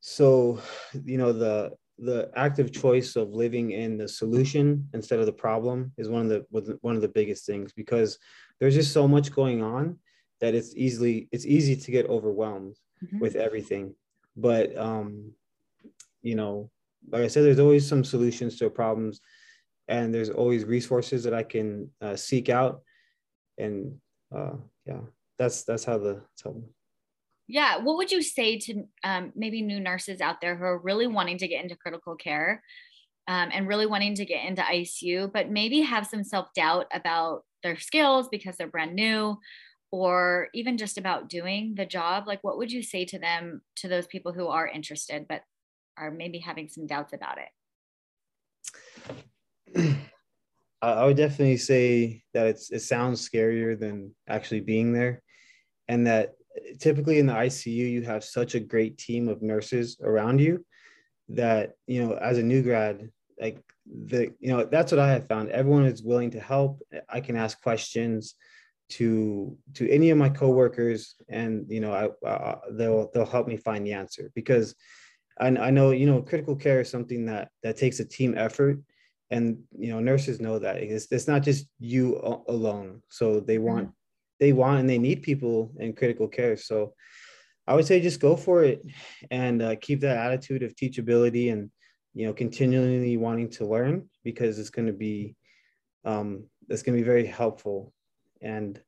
so 0.00 0.60
you 1.04 1.18
know 1.18 1.32
the 1.32 1.72
the 1.98 2.30
active 2.36 2.72
choice 2.72 3.16
of 3.16 3.30
living 3.30 3.70
in 3.70 3.96
the 3.96 4.08
solution 4.08 4.88
instead 4.92 5.20
of 5.20 5.26
the 5.26 5.32
problem 5.32 5.92
is 5.96 6.08
one 6.08 6.22
of 6.22 6.28
the 6.28 6.78
one 6.80 6.96
of 6.96 7.02
the 7.02 7.08
biggest 7.08 7.46
things 7.46 7.72
because 7.72 8.18
there's 8.58 8.74
just 8.74 8.92
so 8.92 9.06
much 9.06 9.32
going 9.32 9.62
on 9.62 9.96
that 10.40 10.54
it's 10.54 10.74
easily 10.76 11.28
it's 11.30 11.46
easy 11.46 11.76
to 11.76 11.90
get 11.90 12.06
overwhelmed 12.08 12.76
mm-hmm. 13.04 13.18
with 13.20 13.36
everything 13.36 13.94
but 14.36 14.76
um 14.76 15.32
you 16.22 16.34
know 16.34 16.70
like 17.10 17.22
i 17.22 17.26
said 17.26 17.44
there's 17.44 17.58
always 17.58 17.86
some 17.86 18.04
solutions 18.04 18.58
to 18.58 18.70
problems 18.70 19.20
and 19.88 20.14
there's 20.14 20.30
always 20.30 20.64
resources 20.64 21.24
that 21.24 21.34
i 21.34 21.42
can 21.42 21.90
uh, 22.00 22.16
seek 22.16 22.48
out 22.48 22.82
and 23.58 23.94
uh, 24.34 24.56
yeah, 24.86 25.00
that's 25.38 25.64
that's 25.64 25.84
how 25.84 25.98
the. 25.98 26.22
Yeah, 27.48 27.78
what 27.78 27.96
would 27.96 28.10
you 28.10 28.22
say 28.22 28.58
to 28.58 28.84
um, 29.04 29.32
maybe 29.34 29.62
new 29.62 29.80
nurses 29.80 30.20
out 30.20 30.40
there 30.40 30.56
who 30.56 30.64
are 30.64 30.78
really 30.78 31.06
wanting 31.06 31.38
to 31.38 31.48
get 31.48 31.62
into 31.62 31.76
critical 31.76 32.16
care 32.16 32.62
um, 33.28 33.50
and 33.52 33.68
really 33.68 33.86
wanting 33.86 34.14
to 34.14 34.24
get 34.24 34.44
into 34.46 34.62
ICU, 34.62 35.32
but 35.32 35.50
maybe 35.50 35.80
have 35.82 36.06
some 36.06 36.24
self 36.24 36.48
doubt 36.54 36.86
about 36.92 37.42
their 37.62 37.78
skills 37.78 38.28
because 38.30 38.56
they're 38.56 38.68
brand 38.68 38.94
new, 38.94 39.36
or 39.92 40.48
even 40.54 40.78
just 40.78 40.98
about 40.98 41.28
doing 41.28 41.74
the 41.76 41.86
job? 41.86 42.26
Like, 42.26 42.42
what 42.42 42.58
would 42.58 42.72
you 42.72 42.82
say 42.82 43.04
to 43.04 43.18
them, 43.18 43.60
to 43.76 43.86
those 43.86 44.08
people 44.08 44.32
who 44.32 44.48
are 44.48 44.66
interested 44.66 45.26
but 45.28 45.42
are 45.96 46.10
maybe 46.10 46.38
having 46.38 46.68
some 46.68 46.86
doubts 46.86 47.12
about 47.12 47.38
it? 49.76 49.96
I 50.82 51.04
would 51.04 51.16
definitely 51.16 51.58
say 51.58 52.24
that 52.34 52.46
it's 52.46 52.72
it 52.72 52.80
sounds 52.80 53.28
scarier 53.28 53.78
than 53.78 54.12
actually 54.28 54.60
being 54.60 54.92
there, 54.92 55.22
and 55.86 56.04
that 56.08 56.32
typically 56.80 57.20
in 57.20 57.26
the 57.26 57.34
ICU 57.34 57.90
you 57.90 58.02
have 58.02 58.24
such 58.24 58.56
a 58.56 58.60
great 58.60 58.98
team 58.98 59.28
of 59.28 59.42
nurses 59.42 59.98
around 60.02 60.40
you 60.40 60.64
that 61.28 61.74
you 61.86 62.04
know 62.04 62.14
as 62.14 62.38
a 62.38 62.42
new 62.42 62.62
grad 62.62 63.08
like 63.40 63.62
the 63.86 64.34
you 64.40 64.50
know 64.52 64.64
that's 64.64 64.90
what 64.90 64.98
I 64.98 65.12
have 65.12 65.28
found. 65.28 65.50
Everyone 65.50 65.84
is 65.84 66.02
willing 66.02 66.30
to 66.32 66.40
help. 66.40 66.82
I 67.08 67.20
can 67.20 67.36
ask 67.36 67.62
questions 67.62 68.34
to 68.98 69.56
to 69.74 69.88
any 69.90 70.10
of 70.10 70.18
my 70.18 70.28
coworkers, 70.28 71.14
and 71.28 71.66
you 71.68 71.80
know 71.80 71.92
I 71.92 72.26
uh, 72.26 72.60
they'll 72.72 73.10
they'll 73.12 73.26
help 73.26 73.46
me 73.46 73.56
find 73.56 73.86
the 73.86 73.92
answer 73.92 74.30
because 74.34 74.74
I, 75.38 75.48
I 75.48 75.70
know 75.70 75.90
you 75.90 76.06
know 76.06 76.22
critical 76.22 76.56
care 76.56 76.80
is 76.80 76.90
something 76.90 77.26
that 77.26 77.50
that 77.62 77.76
takes 77.76 78.00
a 78.00 78.04
team 78.04 78.34
effort 78.36 78.78
and 79.32 79.58
you 79.76 79.90
know 79.90 79.98
nurses 79.98 80.40
know 80.40 80.58
that 80.58 80.76
it's, 80.76 81.10
it's 81.10 81.26
not 81.26 81.42
just 81.42 81.66
you 81.80 82.20
alone 82.48 83.02
so 83.08 83.40
they 83.40 83.56
mm-hmm. 83.56 83.64
want 83.64 83.90
they 84.38 84.52
want 84.52 84.80
and 84.80 84.88
they 84.88 84.98
need 84.98 85.22
people 85.22 85.72
in 85.78 85.92
critical 85.94 86.28
care 86.28 86.56
so 86.56 86.94
i 87.66 87.74
would 87.74 87.86
say 87.86 88.00
just 88.00 88.20
go 88.20 88.36
for 88.36 88.62
it 88.62 88.82
and 89.30 89.62
uh, 89.62 89.74
keep 89.80 90.00
that 90.00 90.18
attitude 90.18 90.62
of 90.62 90.76
teachability 90.76 91.50
and 91.52 91.70
you 92.14 92.26
know 92.26 92.34
continually 92.34 93.16
wanting 93.16 93.48
to 93.48 93.66
learn 93.66 94.08
because 94.22 94.58
it's 94.58 94.70
going 94.70 94.86
to 94.86 94.92
be 94.92 95.34
um 96.04 96.44
it's 96.68 96.82
going 96.82 96.96
to 96.96 97.02
be 97.02 97.06
very 97.06 97.26
helpful 97.26 97.92
and 98.42 98.80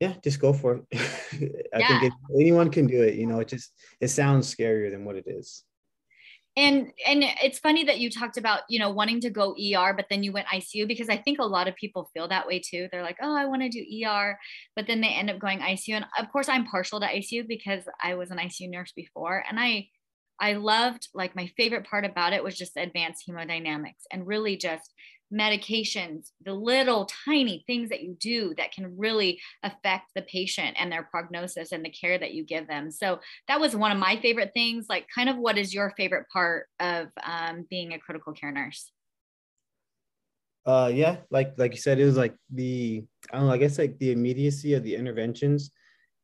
yeah 0.00 0.14
just 0.22 0.40
go 0.40 0.52
for 0.52 0.76
it. 0.76 0.84
I 1.74 1.78
yeah. 1.78 2.00
think 2.00 2.14
anyone 2.34 2.70
can 2.70 2.86
do 2.86 3.02
it 3.02 3.14
you 3.14 3.26
know 3.26 3.40
it 3.40 3.48
just 3.48 3.72
it 4.00 4.08
sounds 4.08 4.54
scarier 4.54 4.90
than 4.90 5.04
what 5.04 5.16
it 5.16 5.24
is. 5.26 5.64
And 6.56 6.90
and 7.06 7.22
it's 7.44 7.60
funny 7.60 7.84
that 7.84 8.00
you 8.00 8.10
talked 8.10 8.36
about 8.36 8.62
you 8.68 8.80
know 8.80 8.90
wanting 8.90 9.20
to 9.20 9.30
go 9.30 9.54
er 9.76 9.94
but 9.94 10.06
then 10.10 10.24
you 10.24 10.32
went 10.32 10.48
icu 10.48 10.88
because 10.88 11.08
i 11.08 11.16
think 11.16 11.38
a 11.38 11.44
lot 11.44 11.68
of 11.68 11.76
people 11.76 12.10
feel 12.12 12.26
that 12.28 12.48
way 12.48 12.58
too. 12.58 12.88
They're 12.90 13.02
like 13.02 13.18
oh 13.22 13.34
i 13.34 13.44
want 13.44 13.62
to 13.62 13.68
do 13.68 13.84
er 14.04 14.36
but 14.74 14.88
then 14.88 15.00
they 15.00 15.08
end 15.08 15.30
up 15.30 15.38
going 15.38 15.60
icu 15.60 15.94
and 15.94 16.06
of 16.18 16.28
course 16.32 16.48
i'm 16.48 16.66
partial 16.66 16.98
to 17.00 17.06
icu 17.06 17.46
because 17.46 17.84
i 18.02 18.16
was 18.16 18.32
an 18.32 18.38
icu 18.38 18.68
nurse 18.68 18.92
before 18.92 19.44
and 19.48 19.60
i 19.60 19.86
i 20.40 20.54
loved 20.54 21.08
like 21.14 21.36
my 21.36 21.46
favorite 21.56 21.86
part 21.86 22.04
about 22.04 22.32
it 22.32 22.42
was 22.42 22.56
just 22.56 22.76
advanced 22.76 23.24
hemodynamics 23.28 24.04
and 24.10 24.26
really 24.26 24.56
just 24.56 24.92
medications, 25.32 26.30
the 26.44 26.54
little 26.54 27.08
tiny 27.26 27.64
things 27.66 27.90
that 27.90 28.02
you 28.02 28.16
do 28.18 28.54
that 28.56 28.72
can 28.72 28.96
really 28.96 29.40
affect 29.62 30.10
the 30.14 30.22
patient 30.22 30.76
and 30.78 30.90
their 30.90 31.02
prognosis 31.02 31.72
and 31.72 31.84
the 31.84 31.90
care 31.90 32.18
that 32.18 32.32
you 32.32 32.44
give 32.44 32.66
them. 32.66 32.90
So 32.90 33.20
that 33.46 33.60
was 33.60 33.76
one 33.76 33.92
of 33.92 33.98
my 33.98 34.16
favorite 34.16 34.52
things. 34.54 34.86
Like, 34.88 35.06
kind 35.14 35.28
of, 35.28 35.36
what 35.36 35.58
is 35.58 35.74
your 35.74 35.92
favorite 35.96 36.26
part 36.32 36.66
of 36.80 37.08
um, 37.22 37.66
being 37.68 37.92
a 37.92 37.98
critical 37.98 38.32
care 38.32 38.52
nurse? 38.52 38.90
Uh, 40.66 40.90
yeah, 40.92 41.16
like 41.30 41.54
like 41.56 41.72
you 41.72 41.78
said, 41.78 41.98
it 41.98 42.04
was 42.04 42.18
like 42.18 42.34
the 42.52 43.02
I 43.32 43.38
don't 43.38 43.46
know. 43.46 43.52
I 43.54 43.56
guess 43.56 43.78
like 43.78 43.98
the 43.98 44.12
immediacy 44.12 44.74
of 44.74 44.82
the 44.82 44.94
interventions. 44.94 45.70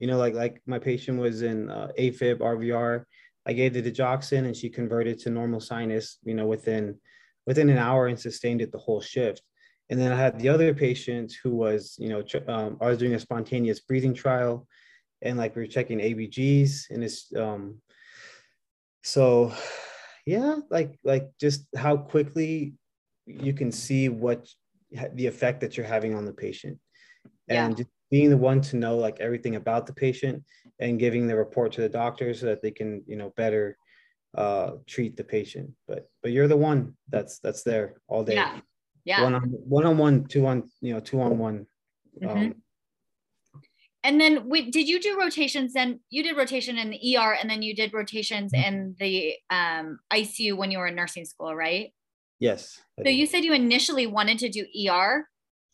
You 0.01 0.07
know, 0.07 0.19
like 0.19 0.35
like 0.35 0.61
my 0.67 0.79
patient 0.79 1.19
was 1.19 1.41
in 1.41 1.71
uh, 1.71 1.89
AFib, 1.99 2.41
RVR. 2.41 3.05
I 3.47 3.53
gave 3.55 3.73
the 3.73 3.83
digoxin 3.83 4.45
and 4.45 4.55
she 4.55 4.69
converted 4.69 5.19
to 5.21 5.31
normal 5.31 5.61
sinus. 5.61 6.19
You 6.25 6.35
know, 6.35 6.45
within 6.45 6.99
within 7.47 7.71
an 7.71 7.79
hour 7.79 8.07
and 8.07 8.19
sustained 8.19 8.61
it 8.61 8.73
the 8.73 8.79
whole 8.79 9.01
shift. 9.01 9.43
And 9.91 10.01
then 10.01 10.13
I 10.13 10.17
had 10.17 10.39
the 10.39 10.49
other 10.49 10.73
patient 10.73 11.35
who 11.43 11.55
was, 11.55 11.97
you 11.99 12.09
know, 12.09 12.23
um, 12.49 12.79
I 12.81 12.87
was 12.87 12.99
doing 12.99 13.15
a 13.15 13.21
spontaneous 13.21 13.81
breathing 13.81 14.15
trial 14.15 14.67
and 15.23 15.37
like 15.37 15.55
we 15.55 15.63
were 15.63 15.69
checking 15.69 15.99
ABGs 15.99 16.91
and 16.91 17.05
it's, 17.05 17.31
um, 17.37 17.81
so 19.03 19.53
yeah, 20.27 20.57
like, 20.71 20.99
like 21.05 21.29
just 21.39 21.67
how 21.77 21.97
quickly 21.97 22.75
you 23.27 23.53
can 23.53 23.71
see 23.71 24.09
what 24.09 24.49
the 25.15 25.27
effect 25.27 25.61
that 25.61 25.77
you're 25.77 25.87
having 25.87 26.15
on 26.15 26.25
the 26.25 26.33
patient 26.33 26.79
and 27.49 27.73
yeah. 27.73 27.77
just 27.77 27.91
being 28.11 28.31
the 28.31 28.37
one 28.37 28.61
to 28.61 28.77
know 28.77 28.97
like 28.97 29.21
everything 29.21 29.57
about 29.57 29.87
the 29.87 29.93
patient 29.93 30.43
and 30.79 30.99
giving 30.99 31.27
the 31.27 31.37
report 31.37 31.73
to 31.73 31.81
the 31.81 31.89
doctor 31.89 32.33
so 32.33 32.47
that 32.47 32.63
they 32.63 32.71
can, 32.71 33.03
you 33.07 33.17
know, 33.17 33.33
better 33.37 33.77
uh, 34.35 34.73
treat 34.87 35.17
the 35.17 35.25
patient. 35.25 35.71
But 35.87 36.09
but 36.23 36.33
you're 36.33 36.49
the 36.49 36.57
one 36.57 36.95
that's 37.09 37.39
that's 37.39 37.63
there 37.63 37.95
all 38.09 38.25
day. 38.25 38.35
Yeah. 38.35 38.61
Yeah. 39.05 39.23
One 39.23 39.35
on 39.35 39.43
one 39.43 39.87
on 39.87 39.99
one, 39.99 40.25
two 40.25 40.47
on 40.47 40.71
you 40.81 40.95
know 40.95 41.01
two 41.01 41.21
on 41.21 41.39
one. 41.39 41.67
Mm-hmm. 42.21 42.29
Um, 42.29 42.55
and 44.05 44.21
then 44.21 44.49
we, 44.49 44.71
did 44.71 44.87
you 44.87 45.01
do 45.01 45.19
rotations 45.19 45.73
then 45.73 45.99
you 46.11 46.23
did 46.23 46.37
rotation 46.37 46.77
in 46.77 46.91
the 46.91 47.17
er 47.17 47.35
and 47.41 47.51
then 47.51 47.63
you 47.63 47.75
did 47.75 47.93
rotations 47.93 48.53
mm-hmm. 48.53 48.75
in 48.75 48.97
the 49.01 49.35
um, 49.51 49.99
icu 50.13 50.57
when 50.57 50.71
you 50.71 50.79
were 50.79 50.87
in 50.87 50.95
nursing 50.95 51.25
school 51.25 51.57
right 51.57 51.93
yes 52.39 52.79
so 53.03 53.09
you 53.09 53.27
said 53.27 53.43
you 53.43 53.53
initially 53.53 54.07
wanted 54.07 54.39
to 54.39 54.49
do 54.49 54.67
er 54.89 55.27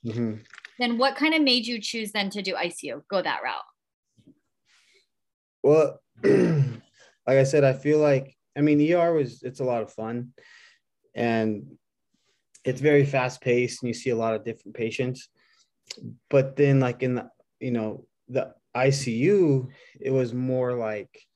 mm-hmm. 0.06 0.34
then 0.78 0.96
what 0.96 1.16
kind 1.16 1.34
of 1.34 1.42
made 1.42 1.66
you 1.66 1.80
choose 1.80 2.12
then 2.12 2.30
to 2.30 2.40
do 2.40 2.54
icu 2.54 3.02
go 3.10 3.20
that 3.20 3.40
route 3.42 4.34
well 5.62 6.00
like 6.22 7.36
i 7.36 7.44
said 7.44 7.64
i 7.64 7.72
feel 7.72 7.98
like 7.98 8.34
I 8.56 8.60
mean, 8.60 8.78
the 8.78 8.94
ER 8.94 9.12
was 9.12 9.42
it's 9.42 9.60
a 9.60 9.64
lot 9.64 9.82
of 9.82 9.92
fun, 9.92 10.32
and 11.14 11.64
it's 12.64 12.80
very 12.80 13.06
fast 13.06 13.40
paced, 13.40 13.82
and 13.82 13.88
you 13.88 13.94
see 13.94 14.10
a 14.10 14.16
lot 14.16 14.34
of 14.34 14.44
different 14.44 14.76
patients. 14.76 15.28
But 16.28 16.56
then, 16.56 16.80
like 16.80 17.02
in 17.02 17.16
the 17.16 17.30
you 17.60 17.70
know 17.70 18.06
the 18.28 18.54
ICU, 18.76 19.68
it 20.00 20.10
was 20.10 20.32
more 20.32 20.74
like 20.74 21.26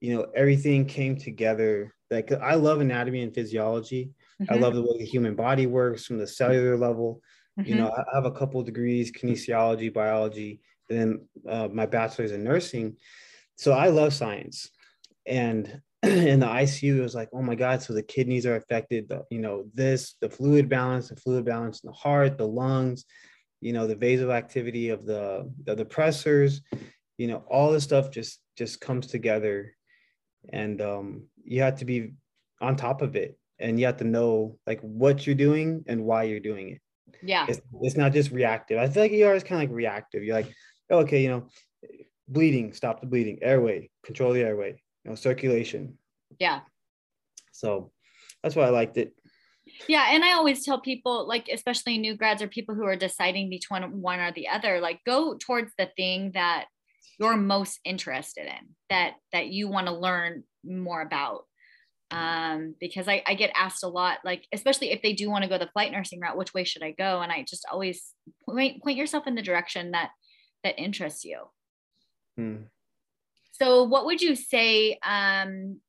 you 0.00 0.16
know 0.16 0.26
everything 0.34 0.86
came 0.86 1.16
together. 1.16 1.94
Like 2.10 2.30
I 2.32 2.54
love 2.54 2.80
anatomy 2.80 3.22
and 3.22 3.34
physiology. 3.34 4.10
Mm-hmm. 4.40 4.52
I 4.52 4.56
love 4.56 4.74
the 4.74 4.82
way 4.82 4.98
the 4.98 5.04
human 5.04 5.34
body 5.34 5.66
works 5.66 6.06
from 6.06 6.18
the 6.18 6.26
cellular 6.26 6.76
level. 6.76 7.20
Mm-hmm. 7.58 7.68
You 7.68 7.74
know, 7.76 7.90
I 7.90 8.14
have 8.14 8.26
a 8.26 8.32
couple 8.32 8.62
degrees 8.62 9.10
kinesiology, 9.10 9.92
biology, 9.92 10.60
and 10.90 10.98
then 10.98 11.28
uh, 11.48 11.68
my 11.72 11.86
bachelor's 11.86 12.32
in 12.32 12.44
nursing. 12.44 12.96
So 13.56 13.72
I 13.72 13.88
love 13.88 14.12
science, 14.12 14.70
and 15.26 15.80
in 16.02 16.40
the 16.40 16.46
ICU, 16.46 16.98
it 16.98 17.02
was 17.02 17.14
like, 17.14 17.30
oh 17.32 17.42
my 17.42 17.54
God, 17.54 17.82
so 17.82 17.92
the 17.92 18.02
kidneys 18.02 18.44
are 18.44 18.56
affected, 18.56 19.08
the, 19.08 19.22
you 19.30 19.38
know, 19.38 19.64
this, 19.72 20.16
the 20.20 20.28
fluid 20.28 20.68
balance, 20.68 21.08
the 21.08 21.16
fluid 21.16 21.44
balance 21.44 21.82
in 21.82 21.88
the 21.88 21.96
heart, 21.96 22.36
the 22.36 22.46
lungs, 22.46 23.04
you 23.60 23.72
know, 23.72 23.86
the 23.86 23.96
vasal 23.96 24.32
activity 24.32 24.90
of 24.90 25.06
the, 25.06 25.50
the, 25.64 25.74
the 25.74 25.84
pressors, 25.84 26.60
you 27.16 27.28
know, 27.28 27.44
all 27.48 27.72
this 27.72 27.84
stuff 27.84 28.10
just, 28.10 28.40
just 28.56 28.80
comes 28.80 29.06
together. 29.06 29.74
And 30.52 30.80
um, 30.82 31.24
you 31.44 31.62
have 31.62 31.78
to 31.78 31.86
be 31.86 32.12
on 32.60 32.76
top 32.76 33.00
of 33.00 33.16
it 33.16 33.38
and 33.58 33.80
you 33.80 33.86
have 33.86 33.96
to 33.96 34.04
know 34.04 34.58
like 34.66 34.80
what 34.82 35.26
you're 35.26 35.34
doing 35.34 35.82
and 35.86 36.04
why 36.04 36.24
you're 36.24 36.40
doing 36.40 36.70
it. 36.70 36.80
Yeah. 37.22 37.46
It's, 37.48 37.60
it's 37.80 37.96
not 37.96 38.12
just 38.12 38.30
reactive. 38.30 38.78
I 38.78 38.88
feel 38.88 39.02
like 39.02 39.12
ER 39.12 39.34
is 39.34 39.42
kind 39.42 39.62
of 39.62 39.68
like 39.68 39.76
reactive. 39.76 40.22
You're 40.22 40.36
like, 40.36 40.52
oh, 40.90 40.98
okay, 40.98 41.22
you 41.22 41.30
know, 41.30 41.48
bleeding, 42.28 42.74
stop 42.74 43.00
the 43.00 43.06
bleeding, 43.06 43.38
airway, 43.40 43.90
control 44.04 44.34
the 44.34 44.42
airway 44.42 44.82
you 45.06 45.10
know, 45.10 45.14
circulation. 45.14 45.96
Yeah. 46.40 46.60
So 47.52 47.92
that's 48.42 48.56
why 48.56 48.64
I 48.64 48.70
liked 48.70 48.96
it. 48.98 49.14
Yeah. 49.88 50.08
And 50.10 50.24
I 50.24 50.32
always 50.32 50.64
tell 50.64 50.80
people, 50.80 51.28
like, 51.28 51.48
especially 51.52 51.98
new 51.98 52.16
grads 52.16 52.42
or 52.42 52.48
people 52.48 52.74
who 52.74 52.84
are 52.84 52.96
deciding 52.96 53.48
between 53.48 53.82
one 54.02 54.18
or 54.18 54.32
the 54.32 54.48
other, 54.48 54.80
like, 54.80 55.00
go 55.06 55.36
towards 55.36 55.72
the 55.78 55.88
thing 55.96 56.32
that 56.34 56.66
you're 57.20 57.36
most 57.36 57.78
interested 57.84 58.46
in, 58.46 58.74
that 58.90 59.14
that 59.32 59.46
you 59.46 59.68
want 59.68 59.86
to 59.86 59.94
learn 59.94 60.42
more 60.64 61.00
about. 61.00 61.44
Um, 62.10 62.74
because 62.80 63.08
I, 63.08 63.22
I 63.26 63.34
get 63.34 63.50
asked 63.54 63.82
a 63.82 63.88
lot, 63.88 64.18
like, 64.24 64.46
especially 64.52 64.90
if 64.90 65.02
they 65.02 65.12
do 65.12 65.30
want 65.30 65.42
to 65.42 65.48
go 65.48 65.58
the 65.58 65.70
flight 65.72 65.90
nursing 65.92 66.20
route, 66.20 66.36
which 66.36 66.54
way 66.54 66.64
should 66.64 66.82
I 66.82 66.92
go? 66.92 67.20
And 67.20 67.30
I 67.30 67.44
just 67.48 67.64
always 67.70 68.12
point 68.44 68.82
point 68.82 68.96
yourself 68.96 69.26
in 69.28 69.36
the 69.36 69.42
direction 69.42 69.92
that 69.92 70.10
that 70.64 70.78
interests 70.78 71.24
you. 71.24 71.42
Hmm. 72.36 72.56
So, 73.58 73.84
what 73.84 74.04
would 74.04 74.20
you 74.20 74.36
say 74.36 74.98
um, 75.02 75.80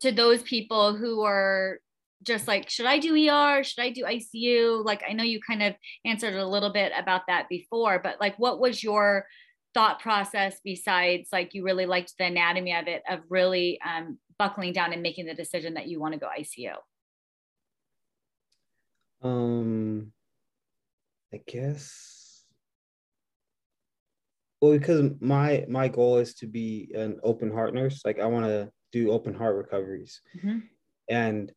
to 0.00 0.10
those 0.10 0.42
people 0.42 0.96
who 0.96 1.22
are 1.22 1.78
just 2.24 2.48
like, 2.48 2.68
should 2.68 2.86
I 2.86 2.98
do 2.98 3.14
ER? 3.14 3.62
Should 3.62 3.82
I 3.82 3.90
do 3.90 4.04
ICU? 4.04 4.84
Like, 4.84 5.02
I 5.08 5.12
know 5.12 5.22
you 5.22 5.40
kind 5.46 5.62
of 5.62 5.74
answered 6.04 6.34
a 6.34 6.46
little 6.46 6.72
bit 6.72 6.92
about 6.96 7.22
that 7.28 7.48
before, 7.48 8.00
but 8.02 8.20
like, 8.20 8.36
what 8.36 8.58
was 8.58 8.82
your 8.82 9.26
thought 9.74 10.00
process 10.00 10.60
besides 10.64 11.28
like 11.32 11.54
you 11.54 11.64
really 11.64 11.86
liked 11.86 12.14
the 12.18 12.24
anatomy 12.24 12.74
of 12.74 12.88
it, 12.88 13.02
of 13.08 13.20
really 13.28 13.80
um, 13.86 14.18
buckling 14.38 14.72
down 14.72 14.92
and 14.92 15.02
making 15.02 15.26
the 15.26 15.34
decision 15.34 15.74
that 15.74 15.86
you 15.86 16.00
want 16.00 16.14
to 16.14 16.20
go 16.20 16.28
ICU? 16.38 16.74
Um, 19.22 20.12
I 21.32 21.40
guess 21.46 22.21
well, 24.62 24.78
because 24.78 25.10
my 25.20 25.66
my 25.68 25.88
goal 25.88 26.18
is 26.18 26.34
to 26.34 26.46
be 26.46 26.92
an 26.94 27.18
open 27.24 27.50
heart 27.50 27.74
nurse. 27.74 28.02
Like 28.04 28.20
I 28.20 28.26
want 28.26 28.46
to 28.46 28.70
do 28.92 29.10
open 29.10 29.34
heart 29.34 29.56
recoveries, 29.56 30.22
mm-hmm. 30.38 30.60
and 31.10 31.52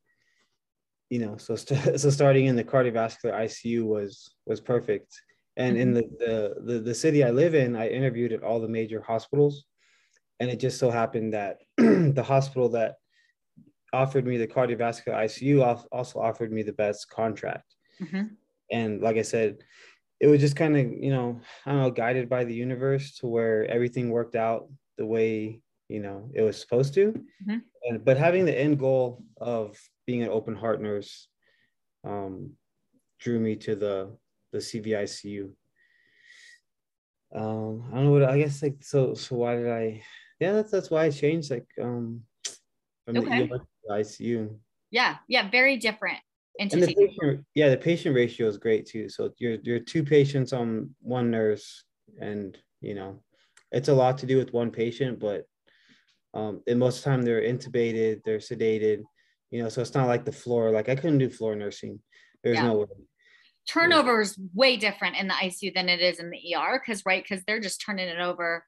you 1.11 1.19
know, 1.19 1.37
so 1.37 1.55
st- 1.55 1.99
so 1.99 2.09
starting 2.09 2.47
in 2.47 2.55
the 2.55 2.63
cardiovascular 2.63 3.31
ICU 3.31 3.83
was 3.83 4.33
was 4.47 4.59
perfect. 4.59 5.13
And 5.55 5.77
mm-hmm. 5.77 5.81
in 5.81 5.93
the, 5.93 6.01
the 6.17 6.55
the 6.73 6.79
the 6.79 6.95
city 6.95 7.23
I 7.23 7.29
live 7.29 7.53
in, 7.53 7.75
I 7.75 7.89
interviewed 7.89 8.33
at 8.33 8.43
all 8.43 8.59
the 8.59 8.67
major 8.67 9.01
hospitals, 9.01 9.65
and 10.39 10.49
it 10.49 10.59
just 10.59 10.79
so 10.79 10.89
happened 10.89 11.35
that 11.35 11.59
the 11.77 12.25
hospital 12.25 12.69
that 12.69 12.95
offered 13.93 14.25
me 14.25 14.37
the 14.37 14.47
cardiovascular 14.47 15.15
ICU 15.25 15.85
also 15.91 16.19
offered 16.19 16.51
me 16.51 16.63
the 16.63 16.73
best 16.73 17.07
contract. 17.11 17.75
Mm-hmm. 18.01 18.33
And 18.71 18.99
like 18.99 19.17
I 19.17 19.21
said, 19.21 19.57
it 20.19 20.27
was 20.27 20.39
just 20.39 20.55
kind 20.55 20.77
of, 20.77 20.85
you 20.85 21.11
know, 21.11 21.41
I 21.65 21.71
don't 21.71 21.81
know, 21.81 21.91
guided 21.91 22.29
by 22.29 22.45
the 22.45 22.53
universe 22.53 23.17
to 23.17 23.27
where 23.27 23.65
everything 23.65 24.09
worked 24.09 24.35
out 24.35 24.69
the 24.97 25.05
way, 25.05 25.61
you 25.89 25.99
know, 25.99 26.29
it 26.33 26.41
was 26.41 26.59
supposed 26.59 26.93
to. 26.95 27.11
Mm-hmm. 27.11 27.57
And, 27.83 28.05
but 28.05 28.17
having 28.17 28.45
the 28.45 28.57
end 28.57 28.79
goal 28.79 29.23
of 29.37 29.77
being 30.07 30.23
an 30.23 30.29
open 30.29 30.55
heart 30.55 30.81
nurse 30.81 31.27
um, 32.03 32.51
drew 33.19 33.39
me 33.39 33.55
to 33.57 33.75
the, 33.75 34.15
the 34.51 34.59
CVICU. 34.59 35.51
Um, 37.35 37.89
I 37.91 37.95
don't 37.95 38.05
know 38.05 38.11
what, 38.11 38.23
I 38.23 38.37
guess 38.37 38.63
like, 38.63 38.77
so, 38.81 39.13
so 39.15 39.35
why 39.35 39.55
did 39.55 39.69
I, 39.69 40.01
yeah, 40.39 40.53
that's, 40.53 40.71
that's 40.71 40.89
why 40.89 41.05
I 41.05 41.09
changed 41.09 41.51
like, 41.51 41.67
um, 41.81 42.21
from 43.05 43.17
okay. 43.17 43.47
the 43.47 43.59
ICU. 43.91 44.55
Yeah. 44.91 45.17
Yeah. 45.27 45.49
Very 45.49 45.77
different. 45.77 46.19
And 46.59 46.71
the 46.71 46.93
patient, 46.93 47.45
yeah, 47.53 47.69
the 47.69 47.77
patient 47.77 48.15
ratio 48.15 48.47
is 48.47 48.57
great 48.57 48.85
too. 48.85 49.09
So 49.09 49.31
you're 49.37 49.57
you're 49.63 49.79
two 49.79 50.03
patients 50.03 50.53
on 50.53 50.95
one 51.01 51.29
nurse, 51.29 51.83
and 52.19 52.57
you 52.81 52.95
know, 52.95 53.21
it's 53.71 53.89
a 53.89 53.93
lot 53.93 54.17
to 54.19 54.25
do 54.25 54.37
with 54.37 54.53
one 54.53 54.71
patient, 54.71 55.19
but 55.19 55.45
um, 56.33 56.61
and 56.67 56.79
most 56.79 56.99
of 56.99 57.03
the 57.03 57.09
time 57.09 57.21
they're 57.23 57.41
intubated, 57.41 58.21
they're 58.23 58.39
sedated, 58.39 59.03
you 59.51 59.63
know, 59.63 59.69
so 59.69 59.81
it's 59.81 59.93
not 59.93 60.07
like 60.07 60.25
the 60.25 60.31
floor. 60.31 60.71
Like 60.71 60.89
I 60.89 60.95
couldn't 60.95 61.17
do 61.17 61.29
floor 61.29 61.55
nursing. 61.55 61.99
There's 62.43 62.57
yeah. 62.57 62.67
no 62.67 62.73
way. 62.79 62.85
Turnover 63.67 64.21
is 64.21 64.37
way 64.53 64.77
different 64.77 65.15
in 65.15 65.27
the 65.27 65.33
ICU 65.33 65.73
than 65.73 65.89
it 65.89 65.99
is 65.99 66.19
in 66.19 66.29
the 66.29 66.55
ER, 66.55 66.79
because 66.79 67.03
right, 67.05 67.23
because 67.23 67.43
they're 67.45 67.59
just 67.59 67.81
turning 67.81 68.07
it 68.07 68.19
over 68.19 68.63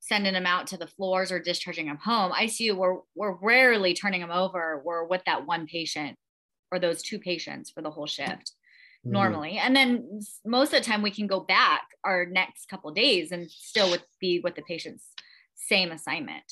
sending 0.00 0.32
them 0.32 0.46
out 0.46 0.66
to 0.66 0.78
the 0.78 0.86
floors 0.86 1.30
or 1.30 1.38
discharging 1.38 1.86
them 1.86 1.98
home. 1.98 2.32
ICU, 2.32 2.74
we're, 2.74 3.00
we're 3.14 3.36
rarely 3.42 3.92
turning 3.94 4.22
them 4.22 4.30
over. 4.30 4.80
We're 4.82 5.04
with 5.04 5.22
that 5.26 5.46
one 5.46 5.66
patient 5.66 6.16
or 6.70 6.78
those 6.78 7.02
two 7.02 7.18
patients 7.18 7.70
for 7.70 7.82
the 7.82 7.90
whole 7.90 8.06
shift 8.06 8.52
mm-hmm. 9.04 9.12
normally. 9.12 9.58
And 9.58 9.74
then 9.74 10.20
most 10.44 10.72
of 10.72 10.82
the 10.82 10.88
time 10.88 11.02
we 11.02 11.10
can 11.10 11.26
go 11.26 11.40
back 11.40 11.82
our 12.04 12.26
next 12.26 12.68
couple 12.68 12.90
days 12.92 13.32
and 13.32 13.50
still 13.50 13.90
with, 13.90 14.02
be 14.20 14.40
with 14.40 14.54
the 14.54 14.62
patient's 14.62 15.06
same 15.54 15.92
assignment. 15.92 16.44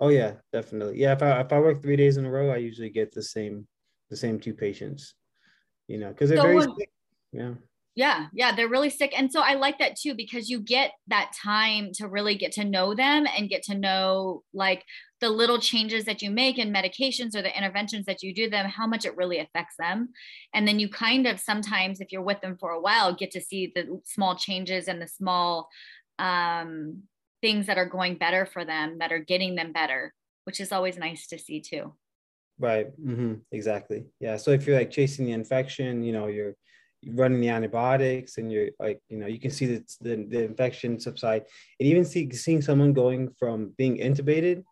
Oh 0.00 0.08
yeah, 0.08 0.34
definitely. 0.52 0.98
Yeah, 0.98 1.12
if 1.12 1.22
I 1.22 1.40
if 1.40 1.52
I 1.52 1.58
work 1.58 1.82
three 1.82 1.96
days 1.96 2.18
in 2.18 2.24
a 2.24 2.30
row, 2.30 2.50
I 2.50 2.58
usually 2.58 2.90
get 2.90 3.12
the 3.12 3.22
same 3.22 3.66
the 4.10 4.16
same 4.16 4.38
two 4.38 4.54
patients. 4.54 5.14
You 5.88 5.98
know, 5.98 6.10
because 6.10 6.28
they're 6.28 6.38
so 6.38 6.44
very 6.44 6.54
when, 6.54 6.76
sick. 6.76 6.90
Yeah 7.32 7.54
yeah 7.98 8.26
yeah 8.32 8.54
they're 8.54 8.68
really 8.68 8.90
sick 8.90 9.12
and 9.18 9.32
so 9.32 9.40
i 9.40 9.54
like 9.54 9.76
that 9.80 9.96
too 9.96 10.14
because 10.14 10.48
you 10.48 10.60
get 10.60 10.92
that 11.08 11.32
time 11.42 11.90
to 11.92 12.06
really 12.06 12.36
get 12.36 12.52
to 12.52 12.64
know 12.64 12.94
them 12.94 13.26
and 13.36 13.48
get 13.48 13.64
to 13.64 13.74
know 13.74 14.44
like 14.54 14.84
the 15.20 15.28
little 15.28 15.58
changes 15.58 16.04
that 16.04 16.22
you 16.22 16.30
make 16.30 16.58
in 16.58 16.72
medications 16.72 17.34
or 17.34 17.42
the 17.42 17.56
interventions 17.56 18.06
that 18.06 18.22
you 18.22 18.32
do 18.32 18.48
them 18.48 18.66
how 18.66 18.86
much 18.86 19.04
it 19.04 19.16
really 19.16 19.38
affects 19.38 19.74
them. 19.78 20.10
And 20.54 20.66
then 20.66 20.78
you 20.78 20.88
kind 20.88 21.26
of 21.26 21.40
sometimes 21.40 22.00
if 22.00 22.12
you're 22.12 22.22
with 22.22 22.40
them 22.40 22.56
for 22.58 22.70
a 22.70 22.80
while 22.80 23.14
get 23.14 23.30
to 23.32 23.40
see 23.40 23.72
the 23.74 24.00
small 24.04 24.36
changes 24.36 24.88
and 24.88 25.02
the 25.02 25.08
small 25.08 25.68
um, 26.18 27.02
things 27.40 27.66
that 27.66 27.78
are 27.78 27.86
going 27.86 28.16
better 28.16 28.46
for 28.46 28.64
them 28.64 28.98
that 28.98 29.12
are 29.12 29.18
getting 29.18 29.54
them 29.54 29.72
better 29.72 30.12
which 30.44 30.60
is 30.60 30.72
always 30.72 30.96
nice 30.96 31.26
to 31.26 31.38
see 31.38 31.60
too. 31.60 31.92
Right. 32.58 32.86
Mm-hmm. 32.98 33.34
exactly. 33.52 34.06
Yeah. 34.18 34.38
So 34.38 34.50
if 34.52 34.66
you're 34.66 34.78
like 34.78 34.90
chasing 34.90 35.26
the 35.26 35.32
infection 35.32 36.02
you 36.02 36.12
know 36.12 36.26
you're 36.26 36.54
running 37.06 37.40
the 37.40 37.50
antibiotics 37.50 38.38
and 38.38 38.50
you're 38.50 38.70
like 38.80 39.00
you 39.08 39.18
know 39.18 39.26
you 39.26 39.38
can 39.38 39.50
see 39.50 39.66
the, 39.66 39.84
the, 40.00 40.26
the 40.28 40.44
infection 40.44 40.98
subside. 40.98 41.42
And 41.78 41.88
even 41.88 42.04
see, 42.04 42.30
seeing 42.32 42.62
someone 42.62 42.92
going 42.92 43.28
from 43.38 43.74
being 43.76 43.98
intubated 43.98 44.64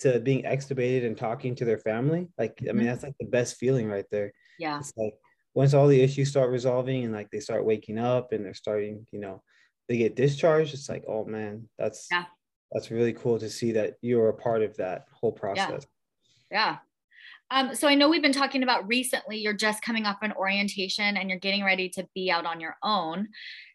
to 0.00 0.20
being 0.20 0.42
extubated 0.42 1.06
and 1.06 1.16
talking 1.16 1.54
to 1.54 1.64
their 1.64 1.78
family 1.78 2.28
like 2.38 2.58
i 2.60 2.64
mean 2.66 2.76
mm-hmm. 2.76 2.86
that's 2.86 3.02
like 3.02 3.14
the 3.20 3.26
best 3.26 3.56
feeling 3.56 3.88
right 3.88 4.06
there 4.10 4.32
yeah 4.58 4.78
it's 4.78 4.92
like 4.96 5.14
once 5.54 5.74
all 5.74 5.86
the 5.86 6.00
issues 6.00 6.28
start 6.28 6.50
resolving 6.50 7.04
and 7.04 7.12
like 7.12 7.30
they 7.30 7.40
start 7.40 7.64
waking 7.64 7.98
up 7.98 8.32
and 8.32 8.44
they're 8.44 8.54
starting 8.54 9.06
you 9.12 9.20
know 9.20 9.42
they 9.88 9.96
get 9.96 10.16
discharged 10.16 10.74
it's 10.74 10.88
like 10.88 11.04
oh 11.08 11.24
man 11.24 11.68
that's 11.78 12.08
yeah 12.10 12.24
that's 12.72 12.90
really 12.90 13.12
cool 13.12 13.38
to 13.38 13.48
see 13.48 13.72
that 13.72 13.94
you're 14.02 14.30
a 14.30 14.34
part 14.34 14.62
of 14.62 14.76
that 14.76 15.06
whole 15.12 15.32
process 15.32 15.86
yeah, 16.50 16.58
yeah. 16.70 16.76
Um, 17.50 17.74
so 17.74 17.86
I 17.86 17.94
know 17.94 18.08
we've 18.08 18.22
been 18.22 18.32
talking 18.32 18.62
about 18.62 18.88
recently, 18.88 19.36
you're 19.36 19.52
just 19.52 19.82
coming 19.82 20.06
off 20.06 20.16
an 20.22 20.32
orientation 20.32 21.16
and 21.16 21.28
you're 21.28 21.38
getting 21.38 21.64
ready 21.64 21.88
to 21.90 22.08
be 22.14 22.30
out 22.30 22.46
on 22.46 22.58
your 22.58 22.76
own. 22.82 23.28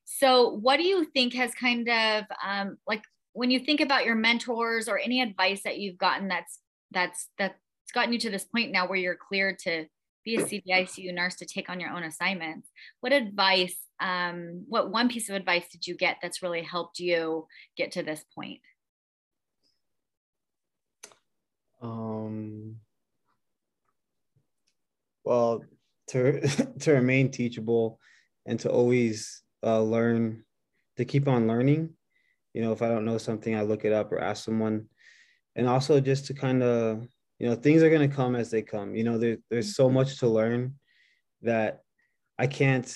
So 0.06 0.50
what 0.50 0.78
do 0.78 0.84
you 0.84 1.06
think 1.06 1.34
has 1.36 1.54
kind 1.54 1.88
of 1.88 2.24
um, 2.44 2.78
like 2.88 3.04
when 3.34 3.52
you 3.52 3.60
think 3.60 3.82
about 3.82 4.06
your 4.06 4.16
mentors 4.16 4.88
or 4.88 5.00
any 5.00 5.22
advice 5.22 5.64
that 5.64 5.80
you've 5.80 5.98
gotten 5.98 6.28
that's 6.28 6.60
that's 6.92 7.28
that's 7.38 7.56
gotten 7.94 8.14
you 8.14 8.20
to 8.20 8.30
this 8.30 8.46
point 8.46 8.72
now 8.72 8.88
where 8.88 8.98
you're 8.98 9.16
clear 9.16 9.56
to 9.64 9.86
be 10.26 10.36
a 10.36 10.44
CVICU 10.44 11.14
nurse 11.14 11.36
to 11.36 11.46
take 11.46 11.70
on 11.70 11.80
your 11.80 11.92
own 11.92 12.04
assignments. 12.04 12.70
What 13.00 13.14
advice, 13.14 13.76
um, 14.00 14.66
what 14.68 14.92
one 14.92 15.10
piece 15.10 15.30
of 15.30 15.36
advice 15.36 15.70
did 15.72 15.88
you 15.88 15.96
get 15.96 16.18
that's 16.22 16.44
really 16.44 16.62
helped 16.62 17.00
you 17.00 17.48
get 17.78 17.94
to 17.94 18.04
this 18.04 18.24
point? 18.36 18.60
Um, 21.82 22.76
well 25.24 25.64
to 26.08 26.42
to 26.80 26.92
remain 26.92 27.32
teachable 27.32 28.00
and 28.46 28.60
to 28.60 28.70
always 28.70 29.42
uh, 29.64 29.82
learn 29.82 30.44
to 30.98 31.06
keep 31.06 31.28
on 31.28 31.48
learning 31.48 31.94
you 32.60 32.66
know 32.66 32.74
if 32.74 32.82
i 32.82 32.90
don't 32.90 33.06
know 33.06 33.18
something 33.18 33.56
i 33.56 33.62
look 33.62 33.86
it 33.86 33.94
up 33.94 34.12
or 34.12 34.20
ask 34.20 34.44
someone. 34.44 34.86
And 35.56 35.66
also 35.66 36.02
just 36.02 36.26
to 36.26 36.34
kind 36.34 36.62
of 36.62 37.08
you 37.40 37.48
know 37.48 37.56
things 37.56 37.82
are 37.82 37.90
going 37.90 38.08
to 38.08 38.14
come 38.14 38.36
as 38.36 38.52
they 38.52 38.62
come. 38.62 38.96
You 38.96 39.06
know 39.06 39.18
there, 39.18 39.38
there's 39.50 39.78
so 39.78 39.90
much 39.90 40.20
to 40.20 40.28
learn 40.28 40.76
that 41.42 41.84
i 42.38 42.48
can't 42.48 42.94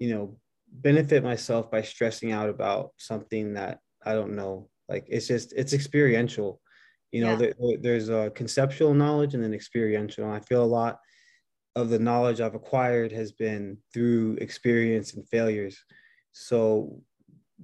you 0.00 0.10
know 0.12 0.36
benefit 0.68 1.22
myself 1.22 1.70
by 1.70 1.82
stressing 1.82 2.32
out 2.32 2.48
about 2.48 2.90
something 2.96 3.54
that 3.54 3.78
i 4.04 4.14
don't 4.14 4.34
know. 4.34 4.68
Like 4.88 5.04
it's 5.08 5.28
just 5.28 5.52
it's 5.52 5.72
experiential. 5.72 6.60
You 7.12 7.20
know 7.20 7.30
yeah. 7.30 7.36
there, 7.36 7.54
there's 7.80 8.08
a 8.08 8.32
conceptual 8.34 8.94
knowledge 8.94 9.34
and 9.34 9.44
then 9.44 9.54
experiential. 9.54 10.24
And 10.24 10.34
i 10.34 10.40
feel 10.40 10.64
a 10.64 10.74
lot 10.80 10.98
of 11.76 11.88
the 11.88 12.00
knowledge 12.00 12.40
I've 12.40 12.56
acquired 12.56 13.12
has 13.12 13.30
been 13.30 13.78
through 13.94 14.38
experience 14.40 15.14
and 15.14 15.28
failures. 15.28 15.78
So 16.32 17.00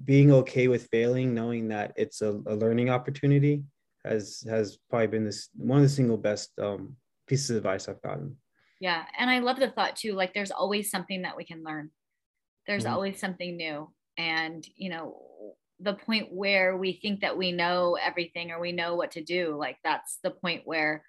being 0.04 0.32
okay 0.32 0.68
with 0.68 0.88
failing, 0.90 1.34
knowing 1.34 1.68
that 1.68 1.92
it's 1.96 2.22
a, 2.22 2.40
a 2.46 2.54
learning 2.54 2.90
opportunity 2.90 3.62
has 4.04 4.44
has 4.48 4.78
probably 4.90 5.06
been 5.06 5.24
this 5.24 5.48
one 5.56 5.78
of 5.78 5.84
the 5.84 5.88
single 5.88 6.16
best 6.16 6.50
um, 6.60 6.96
pieces 7.26 7.50
of 7.50 7.56
advice 7.56 7.88
I've 7.88 8.02
gotten. 8.02 8.36
Yeah. 8.80 9.04
And 9.16 9.30
I 9.30 9.38
love 9.38 9.60
the 9.60 9.70
thought 9.70 9.94
too, 9.94 10.14
like 10.14 10.34
there's 10.34 10.50
always 10.50 10.90
something 10.90 11.22
that 11.22 11.36
we 11.36 11.44
can 11.44 11.62
learn. 11.62 11.90
There's 12.66 12.84
mm-hmm. 12.84 12.94
always 12.94 13.20
something 13.20 13.56
new. 13.56 13.92
And, 14.18 14.66
you 14.74 14.90
know, 14.90 15.22
the 15.78 15.94
point 15.94 16.32
where 16.32 16.76
we 16.76 16.94
think 16.94 17.20
that 17.20 17.38
we 17.38 17.52
know 17.52 17.96
everything 18.00 18.50
or 18.50 18.60
we 18.60 18.72
know 18.72 18.96
what 18.96 19.12
to 19.12 19.22
do, 19.22 19.56
like 19.56 19.78
that's 19.84 20.18
the 20.22 20.30
point 20.30 20.62
where 20.64 21.04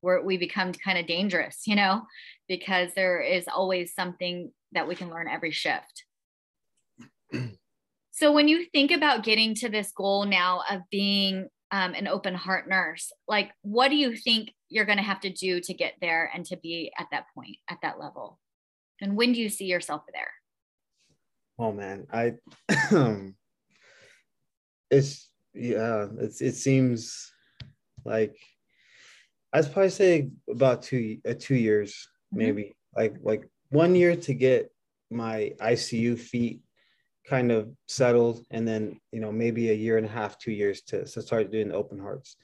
where 0.00 0.22
we 0.22 0.38
become 0.38 0.72
kind 0.72 0.98
of 0.98 1.06
dangerous, 1.06 1.66
you 1.66 1.76
know, 1.76 2.02
because 2.48 2.94
there 2.94 3.20
is 3.20 3.46
always 3.54 3.94
something 3.94 4.50
that 4.72 4.88
we 4.88 4.94
can 4.94 5.10
learn 5.10 5.28
every 5.28 5.50
shift. 5.50 6.04
so 8.20 8.32
when 8.32 8.48
you 8.48 8.66
think 8.66 8.90
about 8.90 9.24
getting 9.24 9.54
to 9.56 9.70
this 9.70 9.92
goal 9.92 10.26
now 10.26 10.60
of 10.70 10.82
being 10.90 11.48
um, 11.70 11.94
an 11.94 12.06
open 12.06 12.34
heart 12.34 12.68
nurse, 12.68 13.12
like 13.26 13.50
what 13.62 13.88
do 13.88 13.96
you 13.96 14.14
think 14.14 14.50
you're 14.68 14.84
going 14.84 14.98
to 14.98 15.02
have 15.04 15.20
to 15.20 15.30
do 15.30 15.58
to 15.62 15.72
get 15.72 15.94
there 16.02 16.30
and 16.34 16.44
to 16.44 16.58
be 16.58 16.92
at 16.98 17.06
that 17.12 17.24
point, 17.34 17.56
at 17.70 17.78
that 17.80 17.98
level? 17.98 18.38
And 19.00 19.16
when 19.16 19.32
do 19.32 19.40
you 19.40 19.48
see 19.48 19.64
yourself 19.64 20.02
there? 20.12 20.28
Oh 21.58 21.72
man, 21.72 22.06
I 22.12 22.34
it's 24.90 25.30
yeah, 25.54 26.06
it's 26.18 26.42
it 26.42 26.56
seems 26.56 27.32
like 28.04 28.36
I'd 29.54 29.72
probably 29.72 29.88
say 29.88 30.28
about 30.50 30.82
two 30.82 31.18
uh, 31.26 31.34
two 31.38 31.54
years, 31.54 31.92
mm-hmm. 32.34 32.38
maybe 32.38 32.76
like 32.94 33.14
like 33.22 33.48
one 33.70 33.94
year 33.94 34.14
to 34.14 34.34
get 34.34 34.70
my 35.10 35.54
ICU 35.58 36.18
feet 36.18 36.60
kind 37.30 37.52
of 37.52 37.70
settled, 37.88 38.44
and 38.50 38.66
then 38.66 39.00
you 39.12 39.20
know 39.20 39.32
maybe 39.32 39.70
a 39.70 39.74
year 39.74 39.96
and 39.96 40.06
a 40.06 40.10
half, 40.10 40.38
two 40.38 40.52
years 40.52 40.82
to, 40.82 41.04
to 41.04 41.22
start 41.22 41.50
doing 41.50 41.68
the 41.68 41.74
open 41.74 41.98
hearts. 41.98 42.36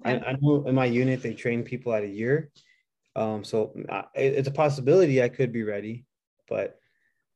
Okay. 0.00 0.20
I, 0.24 0.30
I, 0.30 0.36
know 0.40 0.64
in 0.66 0.74
my 0.74 0.84
unit 0.84 1.22
they 1.22 1.34
train 1.34 1.62
people 1.62 1.92
at 1.92 2.04
a 2.04 2.08
year, 2.08 2.50
um, 3.16 3.44
so 3.44 3.74
I, 3.90 4.04
it's 4.14 4.48
a 4.48 4.52
possibility 4.52 5.22
I 5.22 5.28
could 5.28 5.52
be 5.52 5.64
ready, 5.64 6.06
but 6.48 6.78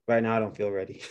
right 0.07 0.23
now 0.23 0.37
I 0.37 0.39
don't 0.39 0.57
feel 0.57 0.71
ready. 0.71 1.03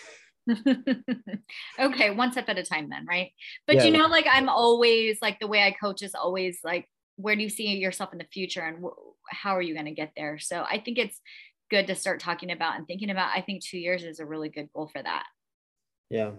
okay, 1.80 2.10
one 2.12 2.32
step 2.32 2.49
at 2.49 2.58
a 2.58 2.63
time 2.63 2.89
then, 2.89 3.06
right? 3.06 3.32
But 3.67 3.75
yeah, 3.75 3.84
you 3.84 3.91
know, 3.91 4.08
like 4.08 4.25
I'm 4.32 4.49
always 4.49 5.17
like 5.21 5.39
the 5.39 5.47
way 5.47 5.62
I 5.63 5.71
coach 5.71 6.01
is 6.01 6.15
always 6.15 6.60
like 6.63 6.88
where 7.21 7.36
do 7.36 7.41
you 7.41 7.49
see 7.49 7.77
yourself 7.77 8.12
in 8.12 8.17
the 8.17 8.27
future 8.32 8.62
and 8.62 8.84
how 9.30 9.56
are 9.56 9.62
you 9.62 9.73
going 9.73 9.86
to 9.86 9.91
get 9.91 10.12
there 10.15 10.39
so 10.39 10.63
i 10.69 10.80
think 10.80 10.97
it's 10.97 11.19
good 11.69 11.88
to 11.88 11.95
start 11.95 12.19
talking 12.19 12.51
about 12.51 12.77
and 12.77 12.88
thinking 12.88 13.10
about 13.10 13.32
i 13.36 13.41
think 13.41 13.63
two 13.63 13.77
years 13.77 14.04
is 14.04 14.19
a 14.19 14.25
really 14.25 14.49
good 14.49 14.69
goal 14.73 14.89
for 14.91 15.01
that 15.01 15.25
yeah. 16.12 16.32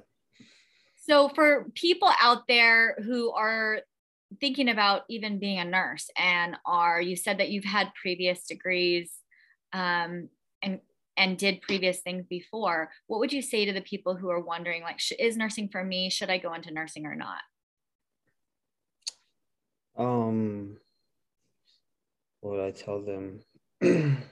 So 0.96 1.30
for 1.30 1.66
people 1.74 2.10
out 2.20 2.46
there 2.46 2.94
who 3.02 3.32
are 3.32 3.80
thinking 4.38 4.68
about 4.68 5.02
even 5.08 5.38
being 5.38 5.58
a 5.58 5.64
nurse 5.64 6.08
and 6.16 6.56
are 6.64 7.00
you 7.00 7.16
said 7.16 7.38
that 7.38 7.50
you've 7.50 7.64
had 7.64 7.92
previous 8.00 8.46
degrees 8.46 9.10
um, 9.72 10.28
and 10.62 10.80
and 11.16 11.36
did 11.36 11.60
previous 11.62 12.00
things 12.00 12.26
before 12.28 12.90
what 13.06 13.18
would 13.20 13.32
you 13.32 13.42
say 13.42 13.64
to 13.64 13.72
the 13.72 13.80
people 13.80 14.14
who 14.14 14.30
are 14.30 14.40
wondering 14.40 14.82
like 14.82 15.00
is 15.18 15.36
nursing 15.36 15.68
for 15.68 15.82
me? 15.82 16.10
Should 16.10 16.30
i 16.30 16.38
go 16.38 16.54
into 16.54 16.70
nursing 16.70 17.06
or 17.06 17.16
not? 17.16 17.40
Um 19.96 20.76
what 22.40 22.56
would 22.56 22.64
i 22.64 22.70
tell 22.70 23.02
them 23.02 23.40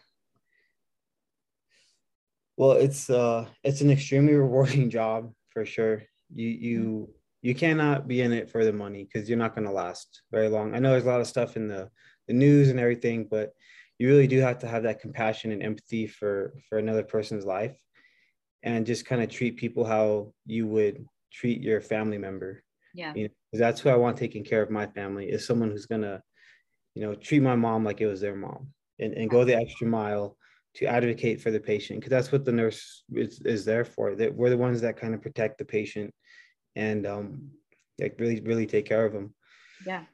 well 2.60 2.72
it's 2.72 3.08
uh 3.08 3.46
it's 3.64 3.80
an 3.80 3.90
extremely 3.90 4.34
rewarding 4.44 4.90
job 4.90 5.32
for 5.52 5.64
sure 5.64 6.02
you 6.32 6.48
you 6.48 7.08
you 7.42 7.54
cannot 7.54 8.06
be 8.06 8.20
in 8.20 8.32
it 8.32 8.50
for 8.50 8.64
the 8.64 8.72
money 8.72 9.04
because 9.04 9.28
you're 9.28 9.38
not 9.38 9.54
going 9.54 9.66
to 9.66 9.72
last 9.72 10.22
very 10.30 10.48
long. 10.48 10.74
I 10.74 10.78
know 10.78 10.90
there's 10.90 11.04
a 11.04 11.08
lot 11.08 11.22
of 11.22 11.26
stuff 11.26 11.56
in 11.56 11.68
the, 11.68 11.88
the 12.28 12.34
news 12.34 12.68
and 12.68 12.78
everything, 12.78 13.28
but 13.30 13.54
you 13.98 14.08
really 14.08 14.26
do 14.26 14.40
have 14.40 14.58
to 14.58 14.68
have 14.68 14.82
that 14.82 15.00
compassion 15.00 15.52
and 15.52 15.62
empathy 15.62 16.06
for 16.06 16.54
for 16.68 16.78
another 16.78 17.02
person's 17.02 17.44
life 17.44 17.78
and 18.62 18.86
just 18.86 19.06
kind 19.06 19.22
of 19.22 19.30
treat 19.30 19.56
people 19.56 19.84
how 19.84 20.32
you 20.46 20.66
would 20.66 21.06
treat 21.32 21.62
your 21.62 21.80
family 21.80 22.18
member. 22.18 22.62
Yeah. 22.94 23.14
You 23.14 23.24
know, 23.24 23.30
that's 23.58 23.80
who 23.80 23.88
I 23.88 23.96
want 23.96 24.18
taking 24.18 24.44
care 24.44 24.62
of 24.62 24.70
my 24.70 24.86
family 24.86 25.30
is 25.30 25.46
someone 25.46 25.70
who's 25.70 25.86
going 25.86 26.02
to, 26.02 26.22
you 26.94 27.02
know, 27.02 27.14
treat 27.14 27.40
my 27.40 27.56
mom 27.56 27.84
like 27.84 28.00
it 28.00 28.06
was 28.06 28.20
their 28.20 28.36
mom 28.36 28.68
and, 28.98 29.14
and 29.14 29.30
go 29.30 29.44
the 29.44 29.56
extra 29.56 29.86
mile 29.86 30.36
to 30.74 30.86
advocate 30.86 31.40
for 31.40 31.50
the 31.50 31.60
patient 31.60 32.00
because 32.00 32.10
that's 32.10 32.32
what 32.32 32.44
the 32.44 32.52
nurse 32.52 33.02
is, 33.12 33.40
is 33.40 33.64
there 33.64 33.84
for. 33.84 34.14
That 34.14 34.34
we're 34.34 34.50
the 34.50 34.56
ones 34.56 34.80
that 34.80 34.96
kind 34.96 35.14
of 35.14 35.22
protect 35.22 35.58
the 35.58 35.64
patient 35.64 36.14
and 36.76 37.06
um, 37.06 37.50
like 38.00 38.16
really 38.18 38.40
really 38.40 38.66
take 38.66 38.86
care 38.86 39.04
of 39.04 39.12
them. 39.12 39.34
Yeah. 39.86 40.04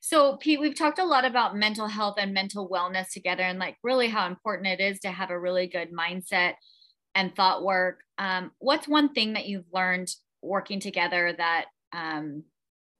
So 0.00 0.36
Pete, 0.36 0.60
we've 0.60 0.74
talked 0.74 0.98
a 0.98 1.04
lot 1.04 1.24
about 1.24 1.56
mental 1.56 1.86
health 1.86 2.16
and 2.18 2.34
mental 2.34 2.68
wellness 2.68 3.12
together, 3.12 3.42
and 3.42 3.58
like 3.58 3.76
really 3.82 4.08
how 4.08 4.26
important 4.26 4.68
it 4.68 4.80
is 4.80 5.00
to 5.00 5.10
have 5.10 5.30
a 5.30 5.38
really 5.38 5.66
good 5.66 5.92
mindset 5.92 6.54
and 7.14 7.34
thought 7.34 7.62
work. 7.62 8.00
Um, 8.18 8.52
what's 8.58 8.88
one 8.88 9.12
thing 9.12 9.34
that 9.34 9.46
you've 9.46 9.72
learned 9.72 10.08
working 10.42 10.80
together 10.80 11.32
that 11.36 11.66
um, 11.92 12.44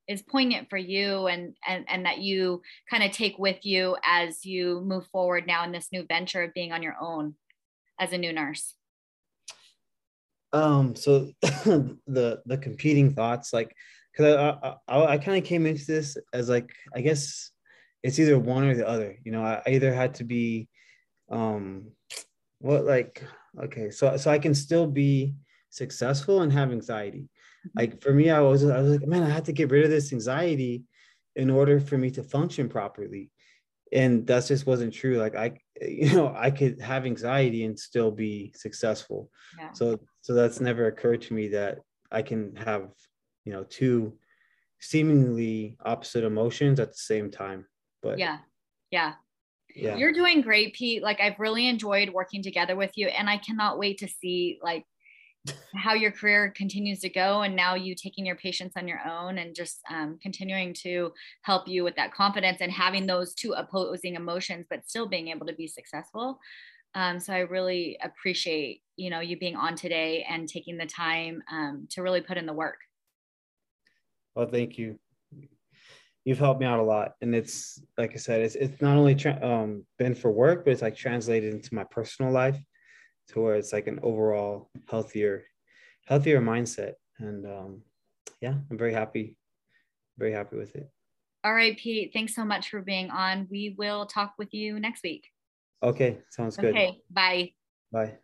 is 0.09 0.23
poignant 0.23 0.69
for 0.69 0.77
you 0.77 1.27
and 1.27 1.55
and 1.67 1.85
and 1.89 2.07
that 2.07 2.19
you 2.19 2.61
kind 2.91 3.03
of 3.03 3.13
take 3.13 3.39
with 3.39 3.65
you 3.65 3.97
as 4.05 4.45
you 4.45 4.81
move 4.85 5.07
forward 5.09 5.47
now 5.47 5.65
in 5.65 5.73
this 5.73 5.89
new 5.93 6.05
venture 6.07 6.43
of 6.43 6.55
being 6.55 6.73
on 6.73 6.83
your 6.83 6.97
own 7.01 7.35
as 8.01 8.13
a 8.13 8.19
new 8.19 8.33
nurse 8.33 8.75
um 10.53 10.95
so 10.95 11.31
the 11.43 12.41
the 12.47 12.59
competing 12.59 13.15
thoughts 13.15 13.53
like 13.53 13.75
because 14.13 14.35
i 14.35 14.75
i, 14.89 15.05
I 15.13 15.19
kind 15.19 15.39
of 15.39 15.45
came 15.45 15.67
into 15.67 15.87
this 15.87 16.17
as 16.33 16.49
like 16.49 16.71
i 16.95 17.01
guess 17.01 17.51
it's 18.03 18.19
either 18.19 18.39
one 18.39 18.65
or 18.65 18.75
the 18.75 18.87
other 18.87 19.17
you 19.25 19.33
know 19.33 19.43
i, 19.43 19.63
I 19.67 19.71
either 19.71 19.95
had 19.95 20.15
to 20.15 20.25
be 20.25 20.69
um 21.31 21.93
what 22.59 22.85
like 22.85 23.23
okay 23.63 23.91
so 23.91 24.17
so 24.17 24.31
i 24.31 24.39
can 24.39 24.55
still 24.55 24.87
be 24.87 25.35
successful 25.73 26.43
and 26.43 26.53
have 26.53 26.71
anxiety. 26.71 27.29
Like 27.77 28.03
for 28.03 28.13
me 28.13 28.31
i 28.31 28.41
was 28.41 28.65
i 28.65 28.81
was 28.81 28.99
like 28.99 29.07
man 29.07 29.23
i 29.23 29.29
had 29.29 29.45
to 29.45 29.53
get 29.53 29.71
rid 29.71 29.85
of 29.85 29.91
this 29.91 30.13
anxiety 30.13 30.85
in 31.37 31.51
order 31.51 31.81
for 31.81 31.97
me 31.99 32.11
to 32.11 32.23
function 32.23 32.69
properly. 32.69 33.31
And 33.93 34.27
that 34.27 34.47
just 34.47 34.67
wasn't 34.67 34.95
true. 34.95 35.19
Like 35.19 35.37
i 35.37 35.59
you 35.81 36.13
know 36.15 36.35
i 36.37 36.51
could 36.51 36.81
have 36.81 37.07
anxiety 37.07 37.65
and 37.65 37.79
still 37.79 38.11
be 38.11 38.53
successful. 38.57 39.31
Yeah. 39.59 39.73
so 39.73 40.01
so 40.21 40.35
that's 40.35 40.61
never 40.61 40.87
occurred 40.87 41.23
to 41.23 41.35
me 41.35 41.49
that 41.49 41.79
i 42.11 42.23
can 42.23 42.55
have 42.57 42.91
you 43.45 43.53
know 43.53 43.65
two 43.65 44.15
seemingly 44.81 45.77
opposite 45.85 46.25
emotions 46.25 46.81
at 46.81 46.89
the 46.89 46.97
same 46.97 47.31
time 47.31 47.67
but 48.03 48.19
yeah. 48.19 48.39
Yeah. 48.91 49.15
Yeah. 49.75 49.97
You're 49.97 50.13
doing 50.13 50.43
great 50.43 50.75
pete. 50.75 51.03
Like 51.03 51.21
i've 51.21 51.39
really 51.39 51.67
enjoyed 51.67 52.11
working 52.11 52.43
together 52.43 52.77
with 52.77 52.93
you 52.97 53.09
and 53.09 53.29
i 53.29 53.39
cannot 53.39 53.79
wait 53.79 53.99
to 53.99 54.09
see 54.09 54.59
like 54.63 54.85
how 55.75 55.95
your 55.95 56.13
career 56.13 56.53
continues 56.57 57.01
to 57.01 57.09
go 57.09 57.43
and 57.43 57.57
now 57.57 57.75
you 57.75 57.95
taking 57.95 58.25
your 58.25 58.37
patients 58.37 58.75
on 58.77 58.87
your 58.87 59.01
own 59.09 59.39
and 59.39 59.55
just 59.55 59.81
um, 59.91 60.19
continuing 60.23 60.73
to 60.73 61.13
help 61.43 61.67
you 61.67 61.83
with 61.83 61.97
that 61.97 62.15
confidence 62.15 62.59
and 62.61 62.71
having 62.71 63.07
those 63.07 63.35
two 63.35 63.53
opposing 63.53 64.15
emotions 64.15 64.67
but 64.71 64.89
still 64.89 65.07
being 65.07 65.29
able 65.29 65.47
to 65.47 65.55
be 65.55 65.67
successful. 65.67 66.39
Um, 66.95 67.19
so 67.19 67.33
i 67.33 67.39
really 67.39 67.97
appreciate 68.03 68.83
you 68.97 69.09
know 69.09 69.21
you 69.21 69.39
being 69.39 69.57
on 69.57 69.77
today 69.77 70.27
and 70.29 70.47
taking 70.47 70.77
the 70.77 70.85
time 70.87 71.43
um, 71.51 71.87
to 71.91 72.03
really 72.03 72.21
put 72.21 72.37
in 72.37 72.47
the 72.47 72.53
work. 72.53 72.77
Well 74.35 74.47
thank 74.47 74.79
you. 74.79 74.99
You've 76.25 76.39
helped 76.39 76.61
me 76.61 76.67
out 76.67 76.79
a 76.79 76.85
lot 76.85 77.15
and 77.21 77.35
it's 77.35 77.83
like 77.99 78.13
i 78.13 78.17
said 78.17 78.43
it's, 78.43 78.55
it's 78.55 78.81
not 78.81 78.97
only 78.97 79.17
tra- 79.17 79.41
um, 79.43 79.85
been 79.99 80.15
for 80.15 80.31
work 80.31 80.65
but 80.65 80.71
it's 80.71 80.83
like 80.83 80.95
translated 80.95 81.53
into 81.53 81.75
my 81.75 81.85
personal 81.85 82.31
life 82.31 82.63
to 83.29 83.41
where 83.41 83.55
it's 83.57 83.73
like 83.73 83.87
an 83.87 84.01
overall 84.03 84.71
healthier 84.89 85.45
healthier 86.07 86.41
mindset. 86.41 86.95
And 87.19 87.47
um 87.47 87.83
yeah 88.41 88.55
i'm 88.71 88.79
very 88.79 88.93
happy 88.93 89.37
very 90.19 90.33
happy 90.33 90.57
with 90.57 90.75
it. 90.75 90.91
All 91.45 91.55
right 91.55 91.77
pete 91.77 92.13
thanks 92.13 92.35
so 92.35 92.45
much 92.45 92.71
for 92.71 92.83
being 92.83 93.11
on. 93.11 93.49
We 93.51 93.75
will 93.79 94.07
talk 94.07 94.35
with 94.39 94.53
you 94.53 94.79
next 94.81 95.03
week. 95.03 95.29
Okay 95.83 96.19
sounds 96.31 96.57
good. 96.57 96.75
Okay 96.75 97.03
bye. 97.11 97.53
Bye 97.93 98.19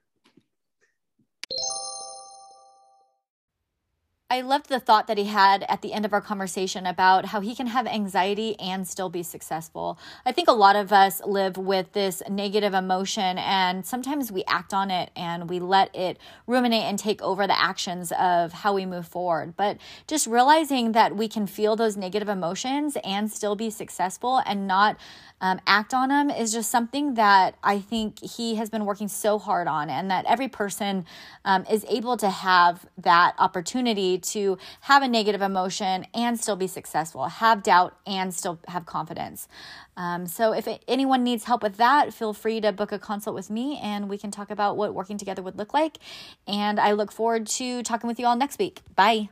I 4.31 4.43
loved 4.43 4.69
the 4.69 4.79
thought 4.79 5.07
that 5.07 5.17
he 5.17 5.25
had 5.25 5.65
at 5.71 5.81
the 5.81 5.95
end 5.95 6.05
of 6.05 6.13
our 6.13 6.21
conversation 6.21 6.85
about 6.85 7.25
how 7.25 7.41
he 7.41 7.55
can 7.55 7.67
have 7.69 7.87
anxiety 7.87 8.61
and 8.61 8.87
still 8.87 9.09
be 9.09 9.23
successful. 9.23 9.99
I 10.27 10.33
think 10.33 10.49
a 10.49 10.53
lot 10.53 10.77
of 10.77 10.93
us 10.93 11.23
live 11.25 11.57
with 11.57 11.93
this 11.93 12.23
negative 12.29 12.75
emotion 12.75 13.39
and 13.39 13.87
sometimes 13.87 14.31
we 14.31 14.45
act 14.47 14.75
on 14.75 14.91
it 14.91 15.11
and 15.17 15.49
we 15.49 15.61
let 15.61 15.97
it 15.97 16.19
ruminate 16.47 16.83
and 16.83 16.99
take 16.99 17.23
over 17.23 17.47
the 17.47 17.59
actions 17.59 18.13
of 18.21 18.53
how 18.53 18.75
we 18.75 18.85
move 18.85 19.09
forward. 19.09 19.57
But 19.57 19.79
just 20.07 20.27
realizing 20.27 20.93
that 20.93 21.17
we 21.17 21.27
can 21.27 21.47
feel 21.47 21.75
those 21.75 21.97
negative 21.97 22.29
emotions 22.29 22.99
and 23.03 23.33
still 23.33 23.57
be 23.57 23.71
successful 23.71 24.43
and 24.45 24.67
not 24.67 24.99
um, 25.41 25.61
act 25.67 25.95
on 25.95 26.09
them 26.09 26.31
is 26.31 26.53
just 26.53 26.71
something 26.71 27.15
that 27.15 27.57
I 27.63 27.79
think 27.79 28.21
he 28.21 28.57
has 28.57 28.71
been 28.71 28.85
working 28.85 29.09
so 29.09 29.39
hard 29.39 29.69
on, 29.69 29.89
and 29.89 30.11
that 30.11 30.25
every 30.27 30.49
person 30.49 31.07
um, 31.45 31.65
is 31.71 31.87
able 31.89 32.17
to 32.17 32.29
have 32.29 32.87
that 32.99 33.35
opportunity 33.39 34.18
to 34.19 34.59
have 34.83 35.03
a 35.03 35.09
negative 35.09 35.43
emotion 35.43 36.07
and 36.15 36.39
still 36.39 36.57
be 36.57 36.67
successful, 36.67 37.27
have 37.27 37.63
doubt 37.63 37.97
and 38.07 38.35
still 38.35 38.59
have 38.69 38.87
confidence. 38.87 39.49
Um, 39.97 40.27
so, 40.27 40.53
if 40.53 40.69
anyone 40.87 41.25
needs 41.25 41.45
help 41.45 41.63
with 41.63 41.77
that, 41.77 42.15
feel 42.15 42.33
free 42.33 42.61
to 42.61 42.73
book 42.73 42.93
a 42.93 42.99
consult 42.99 43.35
with 43.35 43.51
me 43.51 43.79
and 43.83 44.09
we 44.09 44.19
can 44.19 44.31
talk 44.31 44.51
about 44.51 44.77
what 44.77 44.95
working 44.95 45.19
together 45.19 45.43
would 45.43 45.57
look 45.57 45.75
like. 45.75 45.99
And 46.47 46.79
I 46.79 46.93
look 46.93 47.11
forward 47.11 47.47
to 47.49 47.83
talking 47.83 48.09
with 48.09 48.19
you 48.21 48.27
all 48.27 48.37
next 48.37 48.59
week. 48.59 48.83
Bye. 48.95 49.29